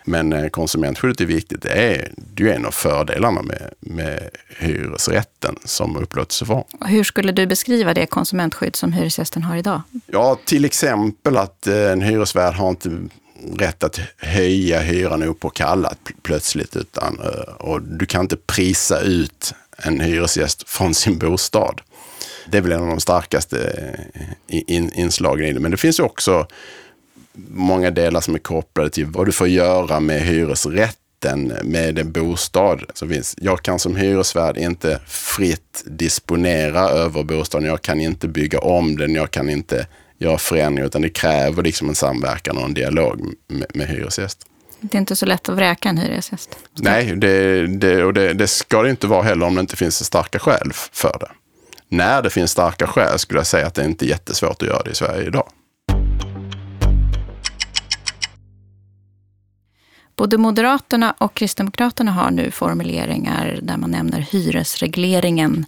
Men 0.06 0.34
eh, 0.34 0.48
konsumentskyddet 0.48 1.22
är 1.22 1.26
viktigt. 1.26 1.62
Det 1.62 1.70
är, 1.70 2.12
det 2.16 2.50
är 2.50 2.56
en 2.56 2.66
av 2.66 2.72
fördelarna 2.72 3.42
med, 3.42 3.74
med 3.80 4.30
hyresrätten 4.60 5.56
som 5.64 5.98
upplåtelseform. 5.98 6.64
Hur 6.86 7.04
skulle 7.04 7.32
du 7.32 7.48
beskriva 7.48 7.94
det 7.94 8.06
konsumentskydd 8.06 8.76
som 8.76 8.94
hyresgästen 8.94 9.44
har 9.44 9.58
idag? 9.58 9.82
Ja, 10.08 10.38
till 10.46 10.66
exempel 10.66 11.38
att 11.38 11.68
eh, 11.68 11.92
en 11.92 12.02
hyresvärd 12.02 12.54
har 12.54 12.70
inte 12.70 12.90
rätt 13.58 13.84
att 13.84 14.00
höja 14.18 14.80
hyran 14.80 15.24
opåkallat 15.24 16.00
plötsligt. 16.22 16.76
Utan, 16.76 17.20
eh, 17.20 17.54
och 17.54 17.82
du 17.82 18.06
kan 18.06 18.22
inte 18.22 18.38
prisa 18.38 19.02
ut 19.02 19.54
en 19.78 20.00
hyresgäst 20.00 20.70
från 20.70 20.94
sin 20.94 21.18
bostad. 21.18 21.82
Det 22.52 22.58
är 22.58 22.62
väl 22.62 22.72
en 22.72 22.82
av 22.82 22.88
de 22.88 23.00
starkaste 23.00 23.58
eh, 24.48 25.00
inslagen 25.00 25.46
i 25.46 25.54
det. 25.54 25.60
Men 25.60 25.72
det 25.72 25.78
finns 25.78 26.00
också 26.00 26.48
många 27.50 27.92
delar 27.92 28.22
som 28.22 28.36
är 28.36 28.40
kopplade 28.40 28.90
till 28.90 29.06
vad 29.06 29.26
du 29.26 29.32
får 29.32 29.48
göra 29.48 30.00
med 30.00 30.22
hyresrätten 30.22 31.54
med 31.64 32.00
en 32.00 32.12
bostad 32.12 32.84
som 32.94 33.10
finns. 33.10 33.36
Jag 33.38 33.62
kan 33.62 33.80
som 33.80 33.96
hyresvärd 33.96 34.58
inte 34.58 35.00
fritt 35.08 35.84
disponera 35.86 36.80
över 36.80 37.24
bostaden. 37.24 37.68
Jag 37.68 37.82
kan 37.82 38.02
inte 38.02 38.28
bygga 38.28 38.60
om 38.60 38.98
den. 38.98 39.16
Jag 39.16 39.32
kan 39.32 39.50
inte 39.50 39.88
göra 40.20 40.38
förändringar 40.38 40.88
utan 40.88 41.02
det 41.02 41.10
kräver 41.10 41.64
liksom 41.64 41.90
en 41.90 41.96
samverkan 41.96 42.58
och 42.58 42.64
en 42.64 42.74
dialog 42.74 43.34
med, 43.48 43.68
med 43.74 43.88
hyresgäst. 43.88 44.46
Det 44.82 44.98
är 44.98 45.00
inte 45.00 45.16
så 45.16 45.26
lätt 45.26 45.50
att 45.50 45.56
vräka 45.56 45.90
en 45.90 45.98
hyresgäst. 45.98 46.58
Nej, 46.80 47.16
det, 47.16 47.68
det, 47.68 48.04
och 48.04 48.14
det, 48.14 48.34
det 48.34 48.48
ska 48.48 48.82
det 48.82 48.90
inte 48.90 49.08
vara 49.08 49.24
heller 49.24 49.46
om 49.46 49.56
det 49.56 49.62
inte 49.62 49.76
finns 49.76 50.06
starka 50.06 50.40
skäl 50.40 50.72
för 50.74 51.18
det. 51.20 51.32
När 51.90 52.22
det 52.22 52.30
finns 52.30 52.52
starka 52.52 52.88
skäl 52.88 53.20
skulle 53.20 53.40
jag 53.40 53.48
säga 53.48 53.68
att 53.68 53.74
det 53.74 53.86
inte 53.86 54.06
är 54.06 54.08
jättesvårt 54.08 54.62
att 54.62 54.68
göra 54.68 54.84
det 54.84 54.92
i 54.92 54.96
Sverige 54.96 55.28
idag. 55.28 55.50
Både 60.16 60.38
Moderaterna 60.38 61.16
och 61.18 61.34
Kristdemokraterna 61.34 62.12
har 62.12 62.32
nu 62.32 62.52
formuleringar 62.52 63.60
där 63.62 63.78
man 63.78 63.92
nämner 63.92 64.20
hyresregleringen 64.20 65.66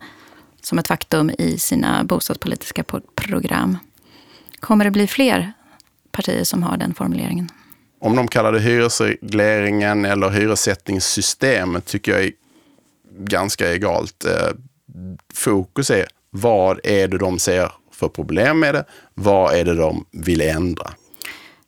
som 0.61 0.79
ett 0.79 0.87
faktum 0.87 1.31
i 1.37 1.57
sina 1.57 2.03
bostadspolitiska 2.03 2.83
program. 3.15 3.77
Kommer 4.59 4.85
det 4.85 4.91
bli 4.91 5.07
fler 5.07 5.53
partier 6.11 6.43
som 6.43 6.63
har 6.63 6.77
den 6.77 6.93
formuleringen? 6.93 7.49
Om 8.01 8.15
de 8.15 8.27
kallar 8.27 8.51
det 8.51 8.59
hyresregleringen 8.59 10.05
eller 10.05 10.29
hyressättningssystemet 10.29 11.85
tycker 11.85 12.11
jag 12.11 12.23
är 12.23 12.31
ganska 13.19 13.73
egalt. 13.73 14.25
Eh, 14.25 14.49
fokus 15.33 15.89
är 15.89 16.07
vad 16.29 16.79
är 16.83 17.07
det 17.07 17.17
de 17.17 17.39
ser 17.39 17.71
för 17.91 18.07
problem 18.07 18.59
med 18.59 18.75
det? 18.75 18.85
Vad 19.13 19.53
är 19.53 19.65
det 19.65 19.75
de 19.75 20.05
vill 20.11 20.41
ändra? 20.41 20.93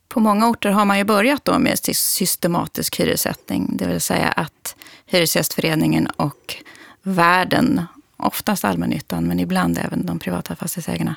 På 0.08 0.20
många 0.20 0.48
orter 0.48 0.70
har 0.70 0.86
man 0.86 0.98
ju 0.98 1.04
börjat 1.04 1.46
då 1.46 1.60
med 1.60 1.80
systematisk 1.96 3.00
hyressättning, 3.00 3.78
det 3.78 3.88
vill 3.88 4.02
säga 4.02 4.28
att 4.28 4.76
Hyresgästföreningen 5.06 6.08
och 6.08 6.56
värden, 7.02 7.82
oftast 8.18 8.66
allmännyttan, 8.66 9.24
men 9.24 9.40
ibland 9.40 9.78
även 9.78 10.06
de 10.06 10.20
privata 10.20 10.56
fastighetsägarna, 10.56 11.16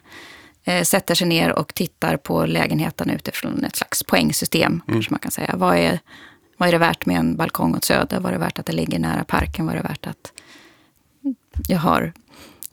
sätter 0.85 1.14
sig 1.14 1.26
ner 1.26 1.52
och 1.52 1.75
tittar 1.75 2.16
på 2.16 2.47
lägenheten 2.47 3.11
utifrån 3.11 3.64
ett 3.64 3.76
slags 3.76 4.02
poängsystem, 4.02 4.73
mm. 4.73 4.83
kanske 4.87 5.11
man 5.11 5.21
kan 5.21 5.30
säga. 5.30 5.54
Vad 5.56 5.77
är, 5.77 5.98
vad 6.57 6.68
är 6.68 6.72
det 6.72 6.79
värt 6.79 7.07
med 7.07 7.16
en 7.16 7.37
balkong 7.37 7.74
åt 7.74 7.85
söder? 7.85 8.20
Vad 8.20 8.27
är 8.27 8.33
det 8.33 8.44
värt 8.44 8.59
att 8.59 8.66
det 8.66 8.72
ligger 8.72 8.98
nära 8.98 9.24
parken? 9.24 9.66
Vad 9.66 9.74
är 9.74 9.83
det 9.83 9.88
värt 9.88 10.07
att 10.07 10.33
jag 11.68 11.79
har 11.79 12.12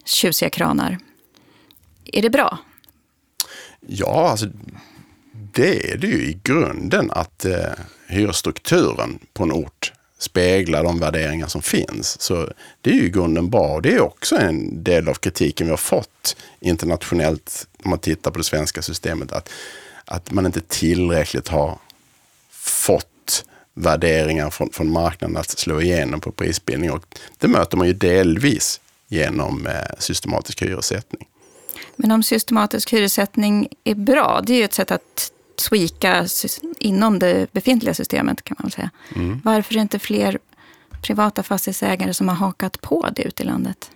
tjusiga 0.06 0.50
kranar? 0.50 0.98
Är 2.06 2.22
det 2.22 2.30
bra? 2.30 2.58
Ja, 3.80 4.30
alltså 4.30 4.48
det 5.32 5.92
är 5.92 5.98
det 5.98 6.08
ju 6.08 6.24
i 6.24 6.40
grunden 6.44 7.12
att 7.12 7.46
eh, 7.46 7.56
hyresstrukturen 8.08 9.20
på 9.34 9.44
en 9.44 9.52
ort 9.52 9.94
speglar 10.22 10.84
de 10.84 11.00
värderingar 11.00 11.48
som 11.48 11.62
finns. 11.62 12.22
Så 12.22 12.50
det 12.82 12.90
är 12.90 12.94
ju 12.94 13.06
i 13.06 13.10
grunden 13.10 13.50
bra. 13.50 13.80
Det 13.82 13.94
är 13.94 14.02
också 14.02 14.36
en 14.36 14.84
del 14.84 15.10
av 15.10 15.14
kritiken 15.14 15.68
vi 15.68 15.72
har 15.72 15.78
fått 15.78 16.36
internationellt 16.60 17.68
om 17.84 17.90
man 17.90 18.00
tittar 18.00 18.32
på 18.32 18.38
det 18.38 18.44
svenska 18.44 18.82
systemet. 18.82 19.32
Att, 19.32 19.50
att 20.06 20.32
man 20.32 20.46
inte 20.46 20.62
tillräckligt 20.62 21.48
har 21.48 21.80
fått 22.52 23.46
värderingar 23.74 24.50
från, 24.50 24.70
från 24.70 24.92
marknaden 24.92 25.38
att 25.38 25.50
slå 25.50 25.82
igenom 25.82 26.22
på 26.22 26.32
prisbildning. 26.32 26.92
Och 26.92 27.20
det 27.38 27.48
möter 27.48 27.78
man 27.78 27.88
ju 27.88 27.94
delvis 27.94 28.82
genom 29.08 29.68
eh, 29.68 29.74
systematisk 30.00 30.62
hyressättning. 30.62 31.28
Men 31.96 32.12
om 32.12 32.24
systematisk 32.24 32.94
hyressättning 32.94 33.68
är 33.84 33.96
bra, 33.96 34.42
det 34.44 34.54
är 34.54 34.58
ju 34.58 34.64
ett 34.64 34.74
sätt 34.74 34.92
att 34.92 35.32
tweaka 35.70 36.28
inom 36.80 37.20
det 37.20 37.54
befintliga 37.54 37.94
systemet 37.94 38.44
kan 38.44 38.58
man 38.60 38.72
säga. 38.72 38.90
Mm. 39.16 39.42
Varför 39.44 39.74
är 39.74 39.78
det 39.78 39.82
inte 39.82 40.00
fler 40.00 40.40
privata 41.02 41.44
fastighetsägare 41.44 42.14
som 42.14 42.28
har 42.28 42.36
hakat 42.36 42.82
på 42.82 43.10
det 43.16 43.22
ute 43.22 43.44
i 43.44 43.46
landet? 43.46 43.92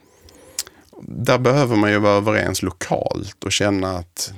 Där 1.02 1.38
behöver 1.38 1.76
man 1.76 1.92
ju 1.92 2.00
vara 2.00 2.14
överens 2.14 2.62
lokalt 2.62 3.44
och 3.44 3.52
känna 3.52 3.98
att 3.98 4.34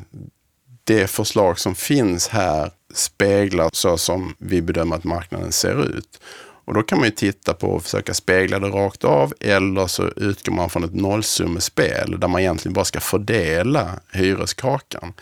det 0.83 1.07
förslag 1.07 1.59
som 1.59 1.75
finns 1.75 2.27
här 2.27 2.71
speglar 2.93 3.69
så 3.73 3.97
som 3.97 4.35
vi 4.37 4.61
bedömer 4.61 4.95
att 4.95 5.03
marknaden 5.03 5.51
ser 5.51 5.97
ut. 5.97 6.19
Och 6.67 6.73
då 6.73 6.83
kan 6.83 6.97
man 6.97 7.07
ju 7.07 7.11
titta 7.11 7.53
på 7.53 7.67
och 7.67 7.83
försöka 7.83 8.13
spegla 8.13 8.59
det 8.59 8.67
rakt 8.67 9.03
av 9.03 9.33
eller 9.39 9.87
så 9.87 10.07
utgår 10.07 10.53
man 10.53 10.69
från 10.69 10.83
ett 10.83 10.93
nollsummespel 10.93 12.19
där 12.19 12.27
man 12.27 12.41
egentligen 12.41 12.73
bara 12.73 12.85
ska 12.85 12.99
fördela 12.99 13.99
hyreskakan. 14.11 15.13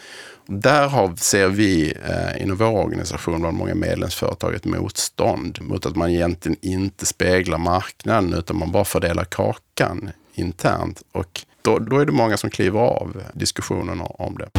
Där 0.48 1.16
ser 1.16 1.48
vi 1.48 1.94
eh, 2.06 2.42
inom 2.42 2.58
vår 2.58 2.72
organisation 2.72 3.42
bland 3.42 3.58
många 3.58 3.76
medlemsföretag 3.76 4.54
ett 4.54 4.66
motstånd 4.66 5.62
mot 5.62 5.86
att 5.86 5.96
man 5.96 6.10
egentligen 6.10 6.58
inte 6.62 7.06
speglar 7.06 7.58
marknaden 7.58 8.34
utan 8.34 8.58
man 8.58 8.72
bara 8.72 8.86
fördelar 8.86 9.24
kakan 9.24 10.10
internt. 10.34 11.02
Och 11.12 11.46
då, 11.62 11.80
då 11.80 12.00
är 12.00 12.06
det 12.06 12.12
många 12.12 12.38
som 12.38 12.50
kliver 12.50 12.80
av 12.80 13.22
diskussionen 13.34 14.02
om 14.04 14.38
det. 14.38 14.50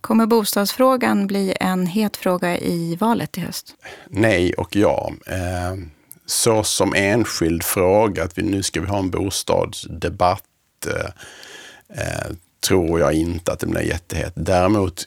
Kommer 0.00 0.26
bostadsfrågan 0.26 1.26
bli 1.26 1.54
en 1.60 1.86
het 1.86 2.16
fråga 2.16 2.58
i 2.58 2.96
valet 2.96 3.38
i 3.38 3.40
höst? 3.40 3.74
Nej 4.08 4.52
och 4.52 4.76
ja. 4.76 5.12
Eh, 5.26 5.78
så 6.26 6.64
som 6.64 6.94
enskild 6.94 7.62
fråga, 7.62 8.24
att 8.24 8.38
vi 8.38 8.42
nu 8.42 8.62
ska 8.62 8.80
vi 8.80 8.86
ha 8.86 8.98
en 8.98 9.10
bostadsdebatt 9.10 10.42
eh, 10.86 11.10
eh, 11.96 12.32
tror 12.68 13.00
jag 13.00 13.12
inte 13.12 13.52
att 13.52 13.58
den 13.58 13.70
blir 13.70 13.82
jättehet. 13.82 14.32
Däremot 14.36 15.06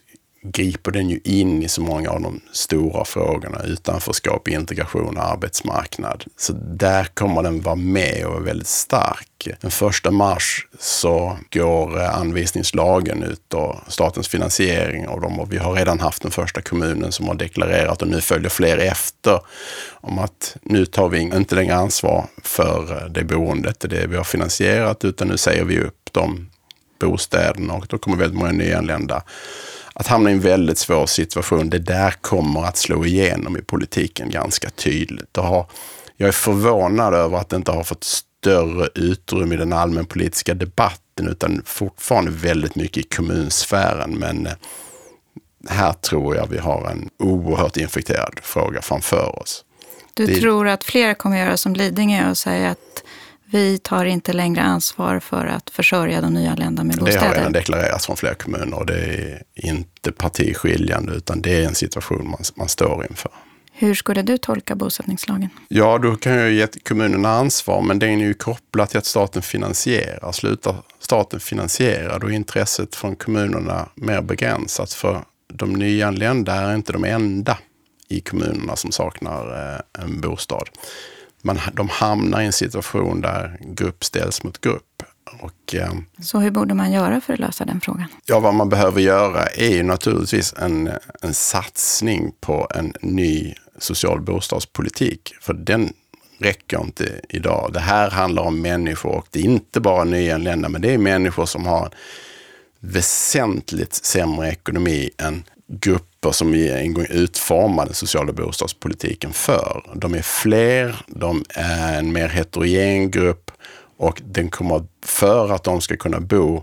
griper 0.51 0.91
den 0.91 1.09
ju 1.09 1.19
in 1.23 1.63
i 1.63 1.67
så 1.67 1.81
många 1.81 2.09
av 2.09 2.21
de 2.21 2.41
stora 2.51 3.05
frågorna, 3.05 3.63
utanförskap, 3.63 4.47
integration 4.47 5.17
och 5.17 5.23
arbetsmarknad. 5.23 6.23
Så 6.37 6.53
där 6.53 7.03
kommer 7.03 7.43
den 7.43 7.61
vara 7.61 7.75
med 7.75 8.25
och 8.25 8.33
vara 8.33 8.43
väldigt 8.43 8.67
stark. 8.67 9.47
Den 9.61 9.71
första 9.71 10.11
mars 10.11 10.67
så 10.79 11.37
går 11.51 12.01
eh, 12.01 12.19
anvisningslagen 12.19 13.23
ut 13.23 13.53
och 13.53 13.75
statens 13.87 14.27
finansiering 14.27 15.07
av 15.07 15.21
dem 15.21 15.39
och 15.39 15.53
vi 15.53 15.57
har 15.57 15.73
redan 15.73 15.99
haft 15.99 16.21
den 16.21 16.31
första 16.31 16.61
kommunen 16.61 17.11
som 17.11 17.27
har 17.27 17.35
deklarerat 17.35 18.01
och 18.01 18.07
nu 18.07 18.21
följer 18.21 18.49
fler 18.49 18.77
efter 18.77 19.39
om 19.91 20.19
att 20.19 20.57
nu 20.61 20.85
tar 20.85 21.09
vi 21.09 21.19
inte 21.19 21.55
längre 21.55 21.75
ansvar 21.75 22.25
för 22.43 22.91
eh, 22.91 23.09
det 23.09 23.23
boendet, 23.23 23.83
och 23.83 23.89
det 23.89 24.07
vi 24.07 24.17
har 24.17 24.23
finansierat, 24.23 25.05
utan 25.05 25.27
nu 25.27 25.37
säger 25.37 25.63
vi 25.63 25.79
upp 25.79 26.13
dem 26.13 26.49
bostäderna 27.07 27.73
och 27.73 27.85
då 27.89 27.97
kommer 27.97 28.17
väldigt 28.17 28.39
många 28.39 28.51
nyanlända 28.51 29.23
att 29.93 30.07
hamna 30.07 30.29
i 30.29 30.33
en 30.33 30.39
väldigt 30.39 30.77
svår 30.77 31.05
situation. 31.05 31.69
Det 31.69 31.79
där 31.79 32.11
kommer 32.11 32.63
att 32.63 32.77
slå 32.77 33.05
igenom 33.05 33.57
i 33.57 33.61
politiken 33.61 34.29
ganska 34.29 34.69
tydligt. 34.69 35.37
Har, 35.37 35.65
jag 36.17 36.27
är 36.27 36.31
förvånad 36.31 37.13
över 37.13 37.37
att 37.37 37.49
det 37.49 37.55
inte 37.55 37.71
har 37.71 37.83
fått 37.83 38.03
större 38.03 38.89
utrymme 38.95 39.55
i 39.55 39.57
den 39.57 39.73
allmänpolitiska 39.73 40.53
debatten 40.53 41.27
utan 41.27 41.61
fortfarande 41.65 42.31
väldigt 42.31 42.75
mycket 42.75 42.97
i 42.97 43.03
kommunsfären. 43.03 44.11
Men 44.11 44.47
eh, 44.47 44.53
här 45.69 45.93
tror 45.93 46.35
jag 46.35 46.47
vi 46.49 46.57
har 46.57 46.89
en 46.89 47.09
oerhört 47.19 47.77
infekterad 47.77 48.39
fråga 48.41 48.81
framför 48.81 49.39
oss. 49.41 49.65
Du 50.13 50.25
det... 50.25 50.35
tror 50.35 50.67
att 50.67 50.83
fler 50.83 51.13
kommer 51.13 51.37
göra 51.37 51.57
som 51.57 51.75
Lidingö 51.75 52.29
och 52.29 52.37
säga 52.37 52.69
att 52.69 53.03
vi 53.51 53.77
tar 53.77 54.05
inte 54.05 54.34
längre 54.34 54.62
ansvar 54.62 55.19
för 55.19 55.45
att 55.45 55.69
försörja 55.69 56.21
de 56.21 56.34
nyanlända 56.34 56.84
med 56.84 56.97
bostäder. 56.97 57.19
Det 57.19 57.27
har 57.27 57.36
redan 57.36 57.51
deklarerats 57.51 58.05
från 58.05 58.17
flera 58.17 58.36
kommuner 58.36 58.77
och 58.77 58.86
det 58.86 58.93
är 58.95 59.43
inte 59.55 60.12
partiskiljande 60.12 61.13
utan 61.13 61.41
det 61.41 61.63
är 61.63 61.67
en 61.67 61.75
situation 61.75 62.29
man, 62.29 62.39
man 62.55 62.67
står 62.67 63.05
inför. 63.10 63.31
Hur 63.77 63.95
skulle 63.95 64.21
du 64.21 64.38
tolka 64.38 64.75
bosättningslagen? 64.75 65.49
Ja, 65.67 65.97
då 65.97 66.15
kan 66.15 66.34
jag 66.34 66.51
ge 66.51 66.67
kommunerna 66.67 67.29
ansvar, 67.29 67.81
men 67.81 67.99
den 67.99 68.10
är 68.21 68.25
ju 68.25 68.34
kopplad 68.34 68.89
till 68.89 68.97
att 68.97 69.05
staten 69.05 69.41
finansierar. 69.41 70.31
Slutar 70.31 70.75
staten 70.99 71.39
finansiera, 71.39 72.19
då 72.19 72.27
är 72.27 72.31
intresset 72.31 72.95
från 72.95 73.15
kommunerna 73.15 73.89
mer 73.95 74.21
begränsat. 74.21 74.93
För 74.93 75.23
de 75.53 75.73
nyanlända 75.73 76.53
är 76.53 76.75
inte 76.75 76.93
de 76.93 77.03
enda 77.03 77.58
i 78.08 78.21
kommunerna 78.21 78.75
som 78.75 78.91
saknar 78.91 79.73
eh, 79.73 80.03
en 80.03 80.21
bostad. 80.21 80.69
Man, 81.45 81.60
de 81.73 81.89
hamnar 81.89 82.41
i 82.41 82.45
en 82.45 82.53
situation 82.53 83.21
där 83.21 83.58
grupp 83.62 84.03
ställs 84.03 84.43
mot 84.43 84.62
grupp. 84.62 85.03
Och, 85.39 85.75
eh, 85.75 85.93
Så 86.21 86.39
hur 86.39 86.51
borde 86.51 86.73
man 86.73 86.91
göra 86.91 87.21
för 87.21 87.34
att 87.34 87.39
lösa 87.39 87.65
den 87.65 87.81
frågan? 87.81 88.08
Ja, 88.25 88.39
vad 88.39 88.53
man 88.53 88.69
behöver 88.69 89.01
göra 89.01 89.45
är 89.45 89.69
ju 89.69 89.84
naturligtvis 89.84 90.53
en, 90.53 90.91
en 91.21 91.34
satsning 91.34 92.31
på 92.39 92.67
en 92.75 92.93
ny 93.01 93.53
social 93.79 94.21
bostadspolitik. 94.21 95.34
För 95.41 95.53
den 95.53 95.93
räcker 96.39 96.81
inte 96.81 97.21
idag. 97.29 97.69
Det 97.73 97.79
här 97.79 98.12
handlar 98.12 98.43
om 98.43 98.62
människor 98.62 99.12
och 99.12 99.27
det 99.31 99.39
är 99.39 99.43
inte 99.43 99.79
bara 99.79 100.03
nyanlända, 100.03 100.69
men 100.69 100.81
det 100.81 100.93
är 100.93 100.97
människor 100.97 101.45
som 101.45 101.65
har 101.65 101.89
väsentligt 102.79 103.93
sämre 103.93 104.49
ekonomi 104.49 105.10
än 105.17 105.43
grupper 105.67 106.32
som 106.32 106.51
vi 106.51 106.71
en 106.71 106.93
gång 106.93 107.06
utformade 107.10 107.88
den 107.88 107.95
sociala 107.95 108.34
bostadspolitiken 108.34 109.34
för. 109.34 109.91
De 109.95 110.13
är 110.13 110.21
fler, 110.21 110.95
de 111.08 111.43
är 111.49 111.99
en 111.99 112.13
mer 112.13 112.28
heterogen 112.28 113.12
grupp 113.12 113.51
och 113.97 114.21
den 114.25 114.49
kommer, 114.49 114.86
för 115.06 115.51
att 115.51 115.63
de 115.63 115.82
ska 115.82 115.97
kunna 115.97 116.19
bo 116.19 116.62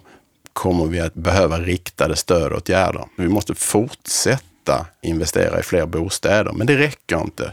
kommer 0.53 0.87
vi 0.87 1.01
att 1.01 1.15
behöva 1.15 1.61
riktade 1.61 2.17
stödåtgärder. 2.17 3.05
Vi 3.17 3.29
måste 3.29 3.55
fortsätta 3.55 4.87
investera 5.03 5.61
i 5.61 5.63
fler 5.63 5.87
bostäder, 5.87 6.53
men 6.53 6.67
det 6.67 6.79
räcker 6.79 7.21
inte. 7.21 7.53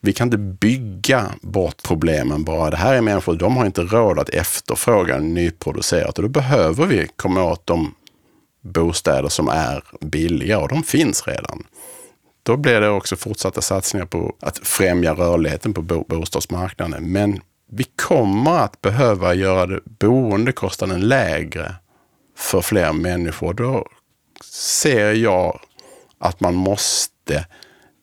Vi 0.00 0.12
kan 0.12 0.26
inte 0.26 0.38
bygga 0.38 1.26
bort 1.42 1.82
problemen 1.82 2.44
bara. 2.44 2.70
Det 2.70 2.76
här 2.76 2.94
är 2.94 3.00
människor, 3.00 3.34
de 3.36 3.56
har 3.56 3.66
inte 3.66 3.82
råd 3.82 4.18
att 4.18 4.28
efterfråga 4.28 5.18
nyproducerat 5.18 6.18
och 6.18 6.22
då 6.22 6.28
behöver 6.28 6.86
vi 6.86 7.08
komma 7.16 7.44
åt 7.44 7.66
de 7.66 7.94
bostäder 8.66 9.28
som 9.28 9.48
är 9.48 9.84
billiga 10.00 10.58
och 10.58 10.68
de 10.68 10.82
finns 10.82 11.26
redan. 11.26 11.66
Då 12.42 12.56
blir 12.56 12.80
det 12.80 12.88
också 12.88 13.16
fortsatta 13.16 13.60
satsningar 13.60 14.06
på 14.06 14.36
att 14.40 14.58
främja 14.58 15.14
rörligheten 15.14 15.74
på 15.74 15.82
bostadsmarknaden. 15.82 17.12
Men 17.12 17.40
vi 17.70 17.84
kommer 17.84 18.58
att 18.58 18.80
behöva 18.80 19.34
göra 19.34 19.80
boendekostnaden 19.84 21.00
lägre 21.00 21.74
för 22.36 22.60
fler 22.60 22.92
människor. 22.92 23.54
Då 23.54 23.86
ser 24.52 25.12
jag 25.12 25.60
att 26.18 26.40
man 26.40 26.54
måste 26.54 27.46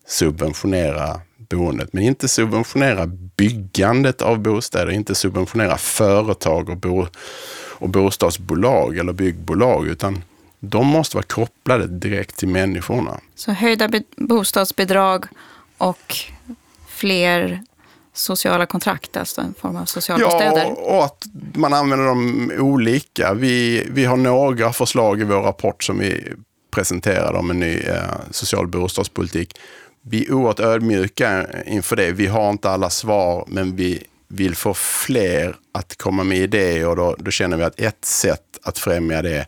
subventionera 0.07 1.21
boendet, 1.49 1.93
men 1.93 2.03
inte 2.03 2.27
subventionera 2.27 3.05
byggandet 3.37 4.21
av 4.21 4.39
bostäder, 4.39 4.91
inte 4.91 5.15
subventionera 5.15 5.77
företag 5.77 6.69
och, 6.69 6.77
bo 6.77 7.07
och 7.73 7.89
bostadsbolag 7.89 8.97
eller 8.97 9.13
byggbolag, 9.13 9.87
utan 9.87 10.23
de 10.65 10.87
måste 10.87 11.17
vara 11.17 11.25
kopplade 11.25 11.87
direkt 11.87 12.37
till 12.37 12.47
människorna. 12.47 13.19
Så 13.35 13.51
höjda 13.51 13.89
bostadsbidrag 14.17 15.25
och 15.77 16.15
fler 16.87 17.63
sociala 18.13 18.65
kontrakt, 18.65 19.17
alltså 19.17 19.41
en 19.41 19.53
form 19.53 19.75
av 19.75 19.85
socialbostäder? 19.85 20.63
Ja, 20.63 20.67
och 20.67 21.05
att 21.05 21.25
man 21.53 21.73
använder 21.73 22.05
dem 22.05 22.51
olika. 22.59 23.33
Vi, 23.33 23.87
vi 23.91 24.05
har 24.05 24.17
några 24.17 24.73
förslag 24.73 25.21
i 25.21 25.23
vår 25.23 25.41
rapport 25.41 25.83
som 25.83 25.99
vi 25.99 26.33
presenterar 26.71 27.33
om 27.33 27.51
en 27.51 27.59
ny 27.59 27.75
eh, 27.75 27.97
social 28.31 28.67
bostadspolitik. 28.67 29.59
Vi 30.01 30.25
är 30.25 30.33
oerhört 30.33 30.59
ödmjuka 30.59 31.45
inför 31.65 31.95
det. 31.95 32.11
Vi 32.11 32.27
har 32.27 32.49
inte 32.49 32.69
alla 32.69 32.89
svar, 32.89 33.45
men 33.47 33.75
vi 33.75 34.03
vill 34.27 34.55
få 34.55 34.73
fler 34.73 35.55
att 35.71 35.97
komma 35.97 36.23
med 36.23 36.37
idéer 36.37 36.87
och 36.87 36.95
då, 36.95 37.15
då 37.19 37.31
känner 37.31 37.57
vi 37.57 37.63
att 37.63 37.79
ett 37.79 38.05
sätt 38.05 38.59
att 38.63 38.79
främja 38.79 39.21
det 39.21 39.47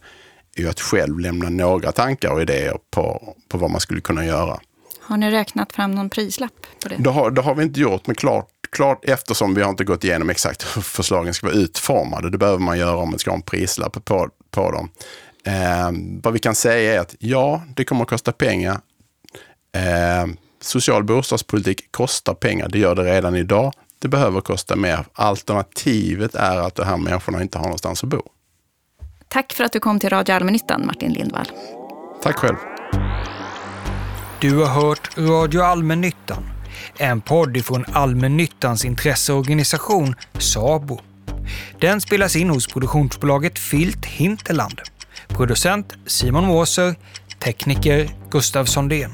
ju 0.55 0.69
att 0.69 0.79
själv 0.79 1.19
lämna 1.19 1.49
några 1.49 1.91
tankar 1.91 2.29
och 2.29 2.41
idéer 2.41 2.77
på, 2.91 3.35
på 3.49 3.57
vad 3.57 3.71
man 3.71 3.81
skulle 3.81 4.01
kunna 4.01 4.25
göra. 4.25 4.59
Har 4.99 5.17
ni 5.17 5.31
räknat 5.31 5.73
fram 5.73 5.91
någon 5.91 6.09
prislapp 6.09 6.67
på 6.83 6.89
det? 6.89 6.95
Det 6.99 7.09
har, 7.09 7.31
det 7.31 7.41
har 7.41 7.55
vi 7.55 7.63
inte 7.63 7.79
gjort, 7.79 8.07
men 8.07 8.15
klart, 8.15 8.47
klart 8.69 9.05
eftersom 9.05 9.53
vi 9.53 9.61
har 9.61 9.69
inte 9.69 9.83
gått 9.83 10.03
igenom 10.03 10.29
exakt 10.29 10.77
hur 10.77 10.81
förslagen 10.81 11.33
ska 11.33 11.47
vara 11.47 11.57
utformade. 11.57 12.29
Det 12.29 12.37
behöver 12.37 12.59
man 12.59 12.77
göra 12.77 12.97
om 12.97 13.09
man 13.09 13.19
ska 13.19 13.31
ha 13.31 13.35
en 13.35 13.41
prislapp 13.41 14.05
på, 14.05 14.29
på 14.51 14.71
dem. 14.71 14.89
Eh, 15.45 15.91
vad 16.23 16.33
vi 16.33 16.39
kan 16.39 16.55
säga 16.55 16.95
är 16.95 16.99
att 16.99 17.15
ja, 17.19 17.61
det 17.75 17.85
kommer 17.85 18.01
att 18.01 18.09
kosta 18.09 18.31
pengar. 18.31 18.79
Eh, 19.75 20.33
social 20.61 21.03
bostadspolitik 21.03 21.91
kostar 21.91 22.33
pengar. 22.33 22.69
Det 22.69 22.79
gör 22.79 22.95
det 22.95 23.03
redan 23.03 23.35
idag. 23.35 23.73
Det 23.99 24.07
behöver 24.07 24.41
kosta 24.41 24.75
mer. 24.75 25.05
Alternativet 25.13 26.35
är 26.35 26.57
att 26.57 26.75
de 26.75 26.83
här 26.83 26.97
människorna 26.97 27.41
inte 27.41 27.57
har 27.57 27.65
någonstans 27.65 28.03
att 28.03 28.09
bo. 28.09 28.21
Tack 29.27 29.53
för 29.53 29.63
att 29.63 29.71
du 29.73 29.79
kom 29.79 29.99
till 29.99 30.09
Radio 30.09 30.35
Allmännyttan, 30.35 30.85
Martin 30.85 31.13
Lindvall. 31.13 31.51
Tack 32.21 32.37
själv. 32.37 32.55
Du 34.41 34.57
har 34.57 34.67
hört 34.67 35.17
Radio 35.17 35.61
Allmännyttan, 35.61 36.43
en 36.97 37.21
podd 37.21 37.65
från 37.65 37.85
Allmännyttans 37.93 38.85
intresseorganisation 38.85 40.15
SABO. 40.39 40.99
Den 41.79 42.01
spelas 42.01 42.35
in 42.35 42.49
hos 42.49 42.67
produktionsbolaget 42.67 43.59
Filt 43.59 44.05
Hinterland. 44.05 44.81
Producent 45.27 45.93
Simon 46.05 46.45
Måser, 46.45 46.95
tekniker 47.39 48.09
Gustav 48.29 48.65
Sondén. 48.65 49.11